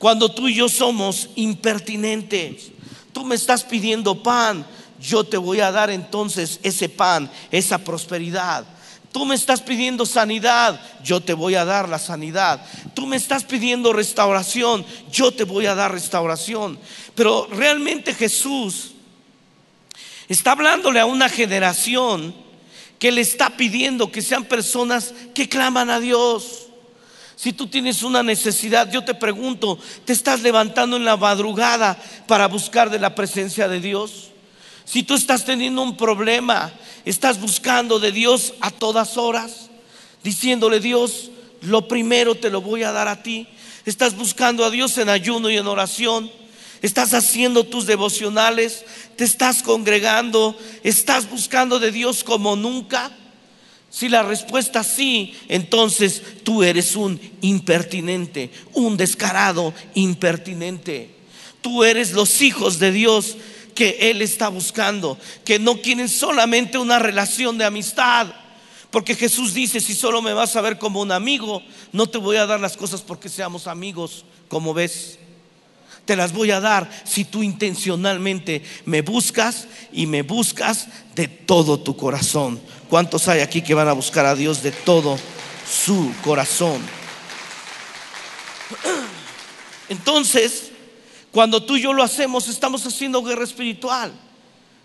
[0.01, 2.73] cuando tú y yo somos impertinentes.
[3.13, 4.67] Tú me estás pidiendo pan,
[5.01, 8.65] yo te voy a dar entonces ese pan, esa prosperidad.
[9.13, 12.61] Tú me estás pidiendo sanidad, yo te voy a dar la sanidad.
[12.95, 16.79] Tú me estás pidiendo restauración, yo te voy a dar restauración.
[17.15, 18.93] Pero realmente Jesús
[20.29, 22.35] está hablándole a una generación
[22.99, 26.67] que le está pidiendo que sean personas que claman a Dios.
[27.35, 32.49] Si tú tienes una necesidad, yo te pregunto, ¿te estás levantando en la madrugada para
[32.49, 34.33] buscar de la presencia de Dios?
[34.91, 36.73] Si tú estás teniendo un problema,
[37.05, 39.69] estás buscando de Dios a todas horas,
[40.25, 43.47] diciéndole Dios, lo primero te lo voy a dar a ti.
[43.85, 46.31] Estás buscando a Dios en ayuno y en oración.
[46.81, 53.11] Estás haciendo tus devocionales, te estás congregando, estás buscando de Dios como nunca.
[53.91, 61.11] Si la respuesta es sí, entonces tú eres un impertinente, un descarado impertinente.
[61.61, 63.37] Tú eres los hijos de Dios
[63.79, 68.27] que Él está buscando, que no quieren solamente una relación de amistad.
[68.91, 71.63] Porque Jesús dice, si solo me vas a ver como un amigo,
[71.93, 75.21] no te voy a dar las cosas porque seamos amigos, como ves.
[76.07, 81.79] Te las voy a dar si tú intencionalmente me buscas y me buscas de todo
[81.79, 82.61] tu corazón.
[82.91, 85.17] ¿Cuántos hay aquí que van a buscar a Dios de todo
[85.71, 86.83] su corazón?
[89.89, 90.73] Entonces,
[91.33, 94.13] cuando tú y yo lo hacemos, estamos haciendo guerra espiritual.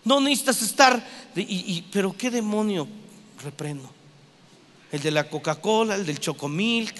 [0.03, 2.87] No necesitas estar, y, pero ¿qué demonio
[3.43, 3.89] reprendo?
[4.91, 6.95] El de la Coca-Cola, el del Chocomilk,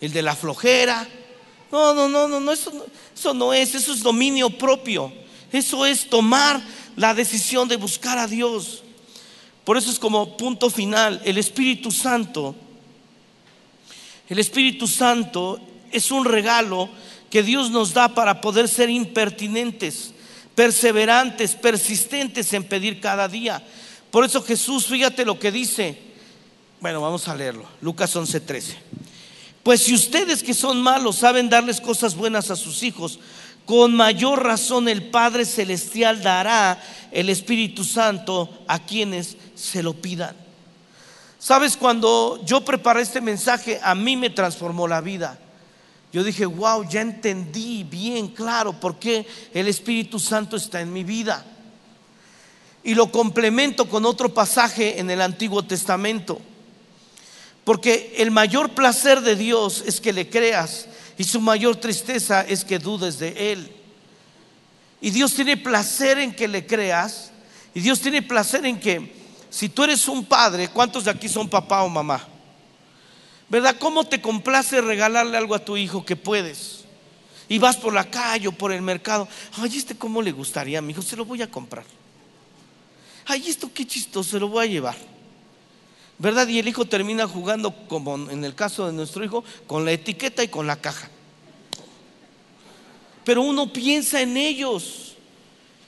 [0.00, 1.08] el de la flojera.
[1.70, 2.84] No, no, no, no, no eso, no,
[3.14, 5.12] eso no es, eso es dominio propio.
[5.50, 6.62] Eso es tomar
[6.96, 8.82] la decisión de buscar a Dios.
[9.64, 12.54] Por eso es como punto final, el Espíritu Santo,
[14.28, 15.60] el Espíritu Santo
[15.90, 16.88] es un regalo
[17.32, 20.12] que Dios nos da para poder ser impertinentes,
[20.54, 23.66] perseverantes, persistentes en pedir cada día.
[24.10, 25.98] Por eso Jesús, fíjate lo que dice.
[26.78, 27.64] Bueno, vamos a leerlo.
[27.80, 28.74] Lucas 11:13.
[29.62, 33.18] Pues si ustedes que son malos saben darles cosas buenas a sus hijos,
[33.64, 40.36] con mayor razón el Padre Celestial dará el Espíritu Santo a quienes se lo pidan.
[41.38, 45.38] Sabes, cuando yo preparé este mensaje, a mí me transformó la vida.
[46.12, 51.04] Yo dije, wow, ya entendí bien claro por qué el Espíritu Santo está en mi
[51.04, 51.44] vida.
[52.84, 56.40] Y lo complemento con otro pasaje en el Antiguo Testamento.
[57.64, 62.64] Porque el mayor placer de Dios es que le creas y su mayor tristeza es
[62.64, 63.72] que dudes de Él.
[65.00, 67.30] Y Dios tiene placer en que le creas.
[67.74, 69.14] Y Dios tiene placer en que,
[69.48, 72.28] si tú eres un padre, ¿cuántos de aquí son papá o mamá?
[73.52, 73.76] ¿Verdad?
[73.78, 76.84] ¿Cómo te complace regalarle algo a tu hijo que puedes?
[77.50, 79.28] Y vas por la calle o por el mercado.
[79.58, 81.84] Ay, este cómo le gustaría a mi hijo, se lo voy a comprar.
[83.26, 84.96] Ay, esto qué chistoso, se lo voy a llevar.
[86.16, 86.48] ¿Verdad?
[86.48, 90.42] Y el hijo termina jugando, como en el caso de nuestro hijo, con la etiqueta
[90.42, 91.10] y con la caja.
[93.22, 95.14] Pero uno piensa en ellos.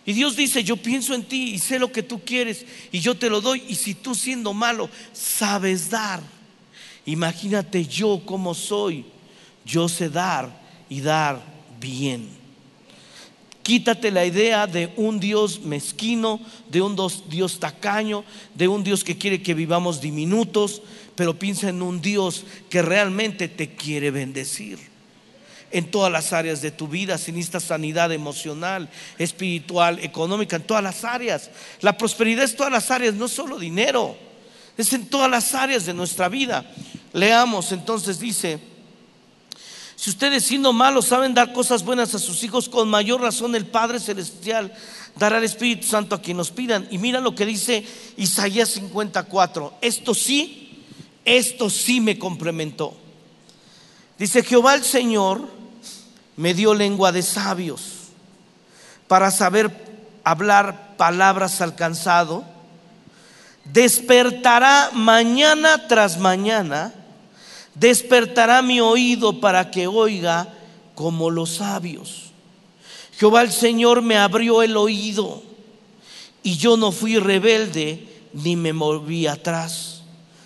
[0.04, 3.16] Y Dios dice, yo pienso en ti y sé lo que tú quieres y yo
[3.16, 3.64] te lo doy.
[3.68, 6.33] Y si tú siendo malo sabes dar,
[7.06, 9.04] imagínate yo como soy.
[9.64, 10.50] Yo sé dar
[10.88, 11.40] y dar
[11.80, 12.28] bien.
[13.62, 16.38] Quítate la idea de un Dios mezquino,
[16.68, 16.96] de un
[17.28, 18.22] Dios tacaño,
[18.54, 20.82] de un Dios que quiere que vivamos diminutos,
[21.16, 24.78] pero piensa en un Dios que realmente te quiere bendecir
[25.74, 28.88] en todas las áreas de tu vida, sin esta sanidad emocional,
[29.18, 31.50] espiritual, económica, en todas las áreas.
[31.80, 34.16] La prosperidad es todas las áreas, no solo dinero,
[34.76, 36.64] es en todas las áreas de nuestra vida.
[37.14, 38.58] Leamos entonces, dice,
[39.94, 43.66] si ustedes siendo malos saben dar cosas buenas a sus hijos, con mayor razón el
[43.66, 44.74] Padre Celestial
[45.14, 46.88] dará el Espíritu Santo a quien nos pidan.
[46.90, 49.74] Y mira lo que dice Isaías 54.
[49.80, 50.82] Esto sí,
[51.24, 52.96] esto sí me complementó.
[54.18, 55.48] Dice, Jehová el Señor
[56.36, 58.08] me dio lengua de sabios
[59.06, 59.70] para saber
[60.24, 62.44] hablar palabras alcanzado.
[63.66, 66.92] Despertará mañana tras mañana
[67.74, 70.52] despertará mi oído para que oiga
[70.94, 72.32] como los sabios.
[73.18, 75.42] Jehová el Señor me abrió el oído
[76.42, 80.02] y yo no fui rebelde ni me moví atrás.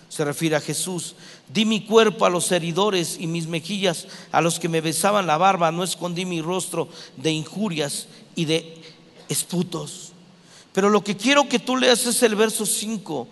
[0.09, 1.15] Se refiere a Jesús.
[1.49, 5.39] Di mi cuerpo a los heridores y mis mejillas a los que me besaban la
[5.39, 5.73] barba.
[5.73, 8.83] No escondí mi rostro de injurias y de
[9.29, 10.13] esputos.
[10.73, 13.29] Pero lo que quiero que tú leas es el verso 5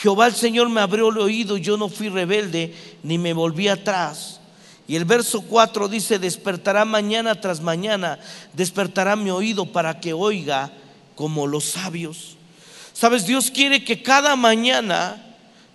[0.00, 4.40] Jehová el Señor me abrió el oído yo no fui rebelde ni me volví atrás.
[4.88, 8.20] Y el verso 4 dice, despertará mañana tras mañana,
[8.52, 10.70] despertará mi oído para que oiga
[11.16, 12.36] como los sabios.
[12.92, 15.22] Sabes, Dios quiere que cada mañana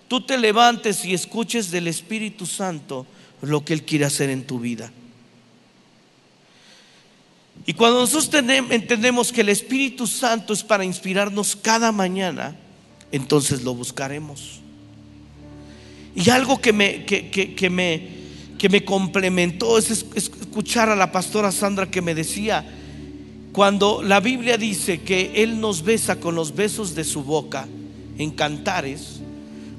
[0.07, 3.05] tú te levantes y escuches del Espíritu Santo
[3.41, 4.91] lo que Él quiere hacer en tu vida.
[7.65, 12.55] Y cuando nosotros entendemos que el Espíritu Santo es para inspirarnos cada mañana,
[13.12, 14.62] entonces lo buscaremos.
[16.15, 18.08] Y algo que me, que, me,
[18.58, 22.65] que me complementó es escuchar a la pastora Sandra que me decía,
[23.54, 27.67] cuando la Biblia dice que Él nos besa con los besos de su boca
[28.17, 29.19] en cantares,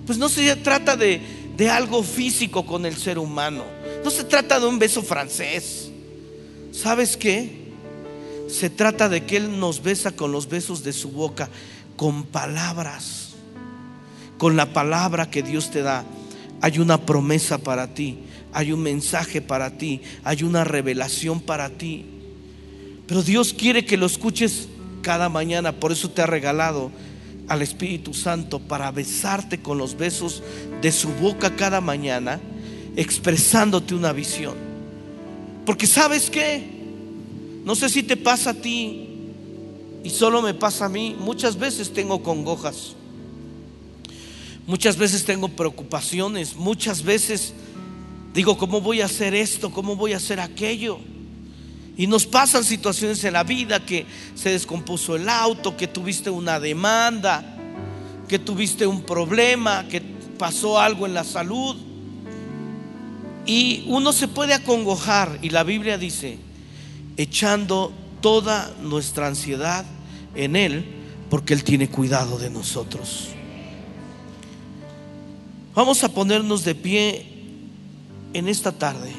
[0.06, 1.20] pues no se trata de,
[1.56, 3.64] de algo físico con el ser humano,
[4.02, 5.90] no se trata de un beso francés.
[6.72, 7.60] ¿Sabes qué?
[8.48, 11.50] Se trata de que Él nos besa con los besos de su boca,
[11.96, 13.21] con palabras
[14.42, 16.04] con la palabra que Dios te da,
[16.60, 18.18] hay una promesa para ti,
[18.52, 22.04] hay un mensaje para ti, hay una revelación para ti.
[23.06, 24.66] Pero Dios quiere que lo escuches
[25.00, 26.90] cada mañana, por eso te ha regalado
[27.46, 30.42] al Espíritu Santo para besarte con los besos
[30.80, 32.40] de su boca cada mañana,
[32.96, 34.54] expresándote una visión.
[35.64, 36.68] Porque sabes qué,
[37.64, 39.06] no sé si te pasa a ti
[40.02, 42.96] y solo me pasa a mí, muchas veces tengo congojas.
[44.66, 47.52] Muchas veces tengo preocupaciones, muchas veces
[48.32, 49.70] digo, ¿cómo voy a hacer esto?
[49.70, 50.98] ¿Cómo voy a hacer aquello?
[51.96, 56.58] Y nos pasan situaciones en la vida que se descompuso el auto, que tuviste una
[56.58, 57.56] demanda,
[58.28, 60.00] que tuviste un problema, que
[60.38, 61.76] pasó algo en la salud.
[63.44, 66.38] Y uno se puede acongojar y la Biblia dice,
[67.16, 69.84] echando toda nuestra ansiedad
[70.34, 70.84] en Él,
[71.28, 73.28] porque Él tiene cuidado de nosotros.
[75.74, 77.26] Vamos a ponernos de pie
[78.34, 79.12] en esta tarde.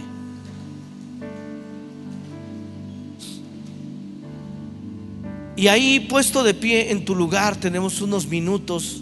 [5.56, 9.02] Y ahí puesto de pie en tu lugar tenemos unos minutos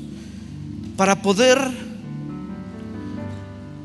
[0.96, 1.60] para poder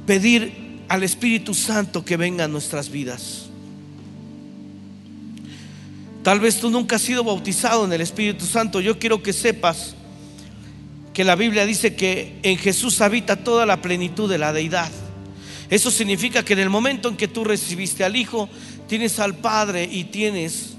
[0.06, 3.46] pedir al Espíritu Santo que venga a nuestras vidas.
[6.22, 8.80] Tal vez tú nunca has sido bautizado en el Espíritu Santo.
[8.80, 9.94] Yo quiero que sepas
[11.16, 14.90] que la Biblia dice que en Jesús habita toda la plenitud de la deidad.
[15.70, 18.50] Eso significa que en el momento en que tú recibiste al Hijo,
[18.86, 20.74] tienes al Padre y tienes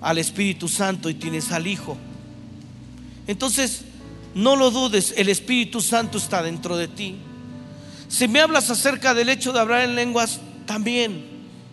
[0.00, 1.96] al Espíritu Santo y tienes al Hijo.
[3.26, 3.80] Entonces,
[4.36, 7.16] no lo dudes, el Espíritu Santo está dentro de ti.
[8.06, 11.24] Si me hablas acerca del hecho de hablar en lenguas, también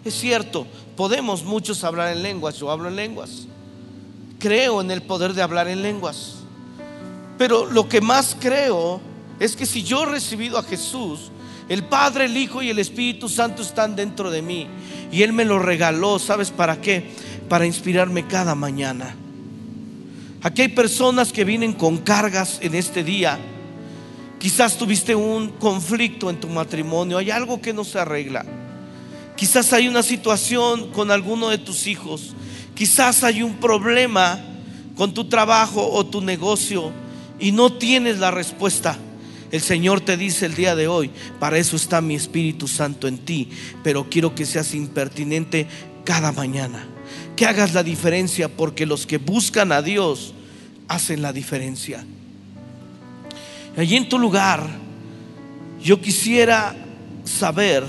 [0.04, 0.66] es cierto,
[0.98, 3.46] podemos muchos hablar en lenguas, yo hablo en lenguas.
[4.40, 6.41] Creo en el poder de hablar en lenguas.
[7.42, 9.02] Pero lo que más creo
[9.40, 11.32] es que si yo he recibido a Jesús,
[11.70, 14.68] el Padre, el Hijo y el Espíritu Santo están dentro de mí.
[15.12, 17.10] Y Él me lo regaló, ¿sabes para qué?
[17.50, 19.16] para inspirarme cada mañana.
[20.44, 23.40] Aquí hay personas que vienen con cargas en este día.
[24.38, 28.46] Quizás tuviste un conflicto en tu matrimonio, hay algo que no se arregla.
[29.36, 32.36] Quizás hay una situación con alguno de tus hijos.
[32.76, 34.40] Quizás hay un problema
[34.96, 37.01] con tu trabajo o tu negocio
[37.42, 38.98] y no tienes la respuesta.
[39.52, 43.18] El Señor te dice el día de hoy, para eso está mi Espíritu Santo en
[43.18, 43.50] ti,
[43.84, 45.68] pero quiero que seas impertinente
[46.06, 46.88] cada mañana
[47.36, 50.34] que hagas la diferencia, porque los que buscan a Dios
[50.88, 52.06] hacen la diferencia.
[53.76, 54.68] Allí en tu lugar,
[55.82, 56.76] yo quisiera
[57.24, 57.84] saber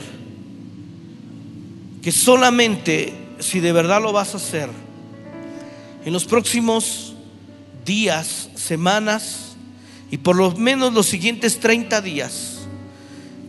[2.00, 4.70] que solamente si de verdad lo vas a hacer,
[6.04, 7.14] en los próximos
[7.84, 9.56] días, semanas
[10.10, 12.58] y por lo menos los siguientes 30 días,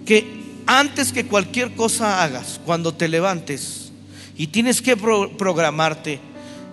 [0.05, 3.91] que antes que cualquier cosa hagas, cuando te levantes,
[4.37, 6.19] y tienes que programarte,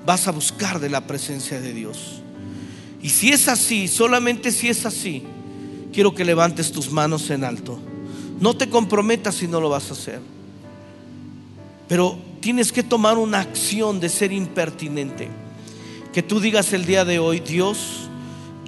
[0.07, 2.23] vas a buscar de la presencia de Dios.
[3.03, 5.23] Y si es así, solamente si es así,
[5.93, 7.79] quiero que levantes tus manos en alto.
[8.41, 10.21] No te comprometas si no lo vas a hacer.
[11.89, 15.29] Pero tienes que tomar una acción de ser impertinente.
[16.13, 18.09] Que tú digas el día de hoy, Dios,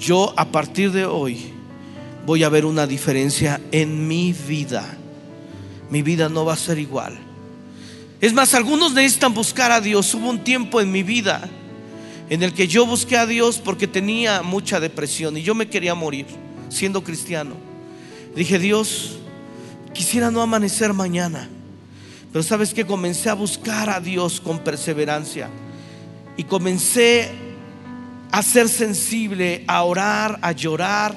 [0.03, 1.39] yo a partir de hoy
[2.27, 4.85] voy a ver una diferencia en mi vida.
[5.91, 7.17] Mi vida no va a ser igual.
[8.21, 10.13] Es más, algunos necesitan buscar a Dios.
[10.15, 11.49] Hubo un tiempo en mi vida
[12.29, 15.95] en el que yo busqué a Dios porque tenía mucha depresión y yo me quería
[15.95, 16.27] morir
[16.69, 17.55] siendo cristiano.
[18.35, 19.19] Dije, Dios,
[19.93, 21.49] quisiera no amanecer mañana.
[22.33, 25.51] Pero sabes que comencé a buscar a Dios con perseverancia
[26.37, 27.31] y comencé
[28.33, 31.15] a ser sensible, a orar, a llorar,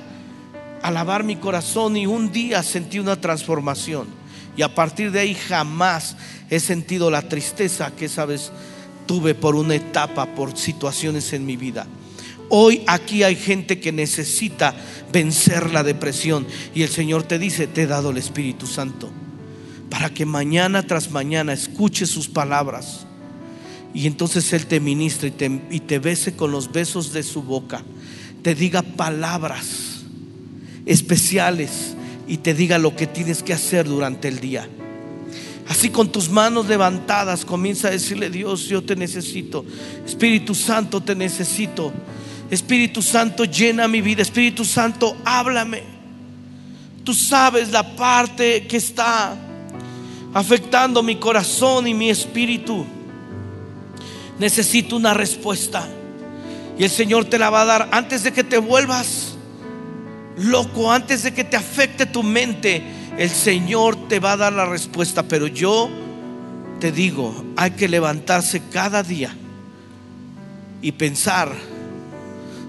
[0.83, 4.07] a lavar mi corazón y un día sentí una transformación.
[4.57, 6.17] Y a partir de ahí jamás
[6.49, 8.51] he sentido la tristeza que esa vez
[9.05, 11.87] tuve por una etapa, por situaciones en mi vida.
[12.49, 14.75] Hoy aquí hay gente que necesita
[15.11, 16.45] vencer la depresión
[16.75, 19.09] y el Señor te dice, te he dado el Espíritu Santo
[19.89, 23.04] para que mañana tras mañana escuche sus palabras
[23.95, 27.81] y entonces Él te te, y te bese con los besos de su boca,
[28.41, 30.03] te diga palabras
[30.85, 31.95] especiales
[32.27, 34.67] y te diga lo que tienes que hacer durante el día.
[35.69, 39.63] Así con tus manos levantadas comienza a decirle, Dios, yo te necesito.
[40.05, 41.93] Espíritu Santo, te necesito.
[42.51, 44.21] Espíritu Santo, llena mi vida.
[44.21, 45.83] Espíritu Santo, háblame.
[47.05, 49.37] Tú sabes la parte que está
[50.33, 52.85] afectando mi corazón y mi espíritu.
[54.39, 55.87] Necesito una respuesta.
[56.77, 59.35] Y el Señor te la va a dar antes de que te vuelvas
[60.37, 62.83] loco, antes de que te afecte tu mente
[63.17, 65.89] el Señor te va a dar la respuesta, pero yo
[66.79, 69.33] te digo, hay que levantarse cada día
[70.81, 71.53] y pensar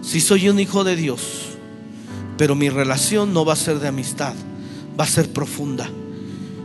[0.02, 1.48] si soy un hijo de Dios,
[2.38, 4.34] pero mi relación no va a ser de amistad,
[4.98, 5.90] va a ser profunda.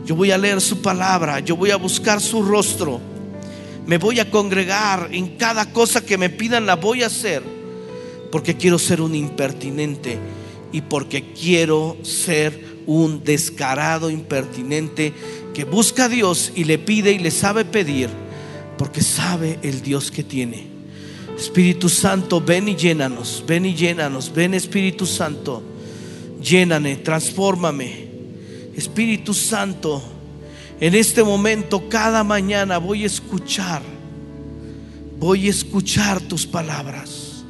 [0.06, 3.00] Yo voy a leer su palabra, yo voy a buscar su rostro,
[3.86, 7.42] me voy a congregar en cada cosa que me pidan, la voy a hacer,
[8.30, 10.18] porque quiero ser un impertinente
[10.72, 15.12] y porque quiero ser un descarado impertinente
[15.54, 18.08] que busca a Dios y le pide y le sabe pedir
[18.82, 20.66] porque sabe el Dios que tiene.
[21.38, 25.62] Espíritu Santo, ven y llénanos, ven y llénanos, ven Espíritu Santo,
[26.42, 28.08] lléname, transfórmame.
[28.76, 30.02] Espíritu Santo,
[30.82, 33.82] en este momento, cada mañana voy a escuchar,
[35.16, 37.44] voy a escuchar tus palabras.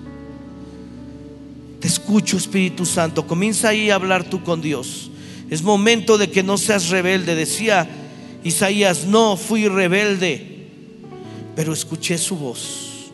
[1.81, 3.27] Te escucho, Espíritu Santo.
[3.27, 5.11] Comienza ahí a hablar tú con Dios.
[5.49, 7.35] Es momento de que no seas rebelde.
[7.35, 7.89] Decía
[8.45, 10.67] Isaías, no fui rebelde,
[11.57, 13.11] pero escuché su voz.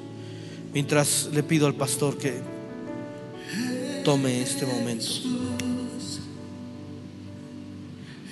[0.74, 2.42] Mientras le pido al pastor que
[4.02, 5.06] tome este momento.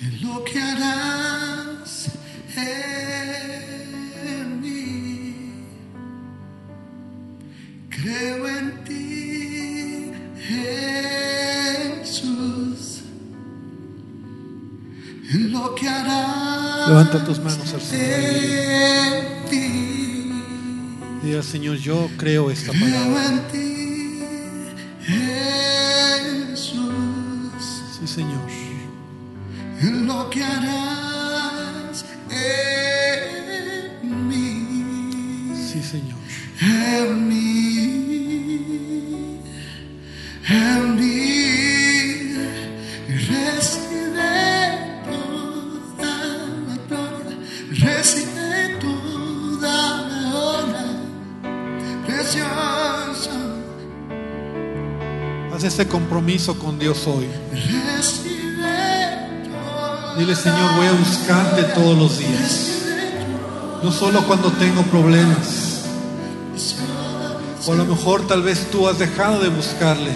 [0.01, 1.56] en lo que harás
[2.61, 5.35] en mí.
[7.89, 10.11] Creo en ti,
[12.03, 13.01] Jesús,
[15.31, 18.07] en lo que harás Levanta tus manos al Señor.
[21.23, 23.25] Diga, Señor, yo creo esta palabra.
[23.25, 24.19] en ti,
[26.53, 27.83] Jesús.
[27.99, 28.47] Sí, Señor.
[29.81, 30.96] en lo que harás
[36.97, 38.59] en mí,
[40.49, 41.17] en mí.
[43.07, 44.31] Recibe
[45.05, 47.37] toda la gloria,
[47.69, 49.77] recibe toda
[50.07, 50.85] la honra,
[52.05, 53.35] precioso.
[55.53, 57.27] Haz ese compromiso con Dios hoy.
[60.17, 62.83] Dile, Señor, voy a buscarte todos los días.
[63.83, 65.66] No solo cuando tengo problemas.
[67.67, 70.11] O a lo mejor tal vez tú has dejado de buscarle.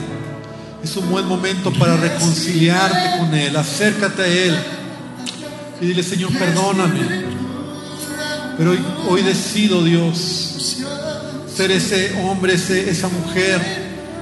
[0.83, 3.55] Es un buen momento para reconciliarte con Él.
[3.55, 4.55] Acércate a Él.
[5.81, 7.01] Y dile, Señor, perdóname.
[8.57, 8.75] Pero
[9.07, 10.77] hoy, decido, Dios,
[11.55, 13.59] ser ese hombre, ese- esa mujer,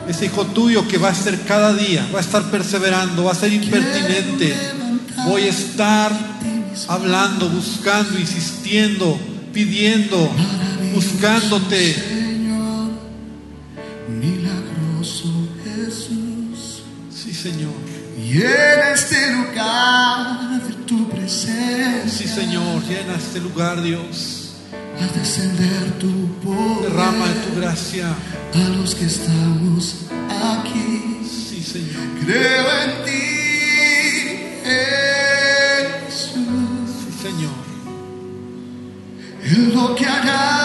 [0.08, 3.36] ese hijo tuyo que va a ser cada día, va a estar perseverando, va a
[3.36, 4.56] ser impertinente.
[5.26, 6.12] Voy a estar
[6.88, 9.20] hablando, buscando, insistiendo,
[9.54, 10.32] pidiendo,
[10.94, 12.09] buscándote.
[17.42, 17.72] Señor.
[18.18, 22.84] en este lugar de tu presencia, Sí, Señor.
[22.84, 24.36] Llena este lugar, Dios.
[25.02, 26.12] a descender tu
[26.44, 28.08] poder Derrama de tu gracia.
[28.54, 29.96] a los que estamos
[30.54, 31.22] aquí.
[31.24, 32.04] Sí, Señor.
[32.26, 33.22] Creo en ti,
[36.06, 37.60] Jesús, Sí, Señor.
[39.44, 40.59] en lo que harás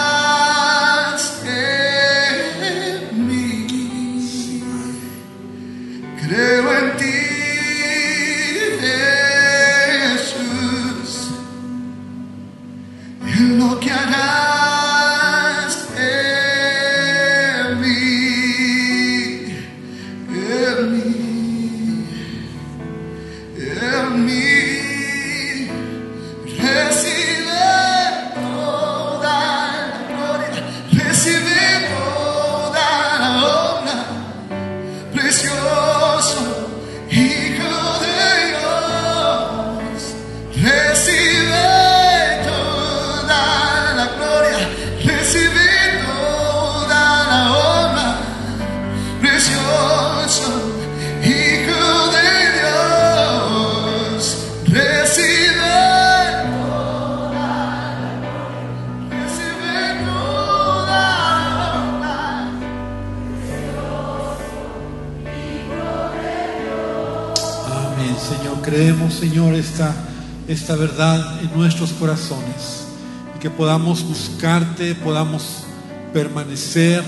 [68.65, 69.93] Creemos, Señor, esta,
[70.47, 72.87] esta verdad en nuestros corazones.
[73.35, 75.65] Y que podamos buscarte, podamos
[76.11, 77.03] permanecer,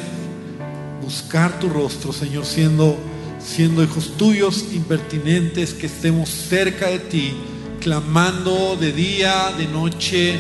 [1.02, 2.96] buscar tu rostro, Señor, siendo,
[3.40, 7.34] siendo hijos tuyos impertinentes, que estemos cerca de ti,
[7.82, 10.40] clamando de día, de noche,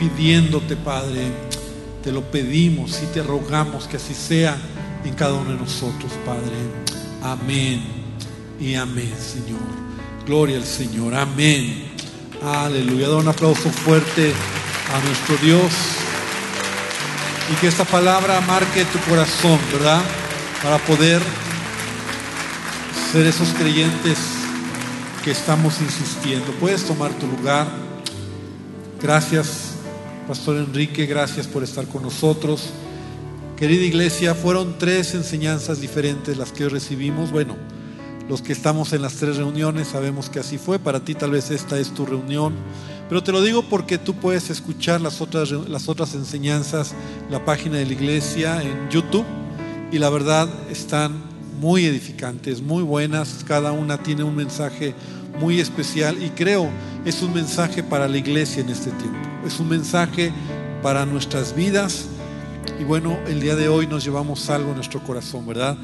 [0.00, 1.30] pidiéndote, Padre.
[2.02, 4.56] Te lo pedimos y te rogamos que así sea
[5.04, 6.56] en cada uno de nosotros, Padre.
[7.22, 7.84] Amén
[8.60, 9.85] y amén, Señor.
[10.26, 11.14] Gloria al Señor.
[11.14, 11.84] Amén.
[12.42, 13.06] Aleluya.
[13.06, 14.32] Da un aplauso fuerte
[14.92, 15.72] a nuestro Dios.
[17.52, 20.02] Y que esta palabra marque tu corazón, ¿verdad?
[20.64, 21.22] Para poder
[23.12, 24.18] ser esos creyentes
[25.22, 26.50] que estamos insistiendo.
[26.58, 27.68] Puedes tomar tu lugar.
[29.00, 29.74] Gracias,
[30.26, 31.06] Pastor Enrique.
[31.06, 32.70] Gracias por estar con nosotros.
[33.56, 37.30] Querida iglesia, fueron tres enseñanzas diferentes las que recibimos.
[37.30, 37.56] Bueno,
[38.28, 40.78] los que estamos en las tres reuniones sabemos que así fue.
[40.78, 42.54] Para ti tal vez esta es tu reunión.
[43.08, 46.94] Pero te lo digo porque tú puedes escuchar las otras, las otras enseñanzas,
[47.30, 49.24] la página de la iglesia en YouTube.
[49.92, 51.12] Y la verdad están
[51.60, 53.44] muy edificantes, muy buenas.
[53.46, 54.94] Cada una tiene un mensaje
[55.40, 56.68] muy especial y creo
[57.04, 59.18] es un mensaje para la iglesia en este tiempo.
[59.46, 60.32] Es un mensaje
[60.82, 62.06] para nuestras vidas.
[62.78, 65.76] Y bueno, el día de hoy nos llevamos algo en nuestro corazón, ¿verdad?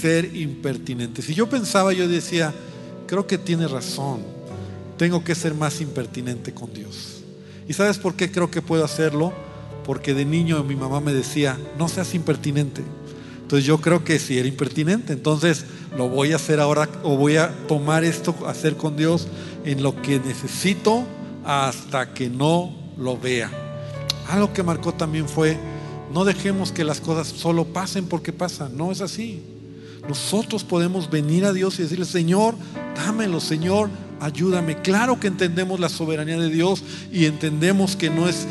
[0.00, 1.28] Ser impertinentes.
[1.28, 2.54] Y yo pensaba, yo decía,
[3.06, 4.20] creo que tiene razón.
[4.96, 7.22] tengo que ser más impertinente con Dios.
[7.68, 9.32] ¿Y sabes por qué creo que puedo hacerlo?
[9.84, 12.82] Porque de niño mi mamá me decía, no seas impertinente.
[13.42, 15.12] Entonces yo creo que sí era impertinente.
[15.12, 15.64] Entonces
[15.96, 19.28] lo voy a hacer ahora o voy a tomar esto, hacer con Dios
[19.64, 21.04] en lo que necesito
[21.44, 23.50] hasta que no lo vea.
[24.28, 25.56] Algo que marcó también fue,
[26.12, 28.76] no dejemos que las cosas solo pasen porque pasan.
[28.76, 29.42] No es así.
[30.08, 32.54] Nosotros podemos venir a Dios y decirle, Señor,
[32.96, 33.90] dámelo, Señor,
[34.20, 34.80] ayúdame.
[34.80, 36.82] Claro que entendemos la soberanía de Dios
[37.12, 38.46] y entendemos que no es,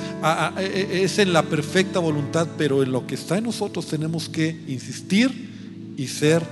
[0.58, 4.30] e, e, es en la perfecta voluntad, pero en lo que está en nosotros tenemos
[4.30, 6.43] que insistir y ser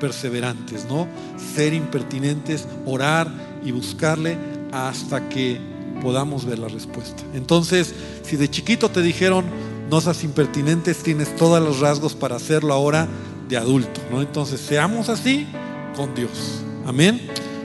[0.00, 1.06] perseverantes, ¿no?
[1.54, 3.30] Ser impertinentes, orar
[3.64, 4.36] y buscarle
[4.72, 5.60] hasta que
[6.00, 7.22] podamos ver la respuesta.
[7.34, 9.44] Entonces, si de chiquito te dijeron,
[9.92, 13.06] no seas impertinentes, tienes todos los rasgos para hacerlo ahora
[13.46, 14.22] de adulto, ¿no?
[14.22, 15.46] Entonces, seamos así
[15.94, 16.62] con Dios.
[16.86, 17.20] Amén.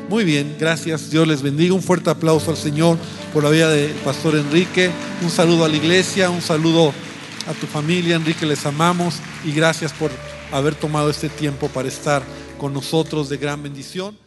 [0.10, 1.10] Muy bien, gracias.
[1.10, 1.74] Dios les bendiga.
[1.74, 2.98] Un fuerte aplauso al Señor
[3.34, 4.92] por la vida del pastor Enrique.
[5.24, 6.92] Un saludo a la iglesia, un saludo
[7.48, 8.18] a tu familia.
[8.18, 10.12] Enrique, les amamos y gracias por
[10.52, 12.22] haber tomado este tiempo para estar
[12.58, 14.27] con nosotros de gran bendición.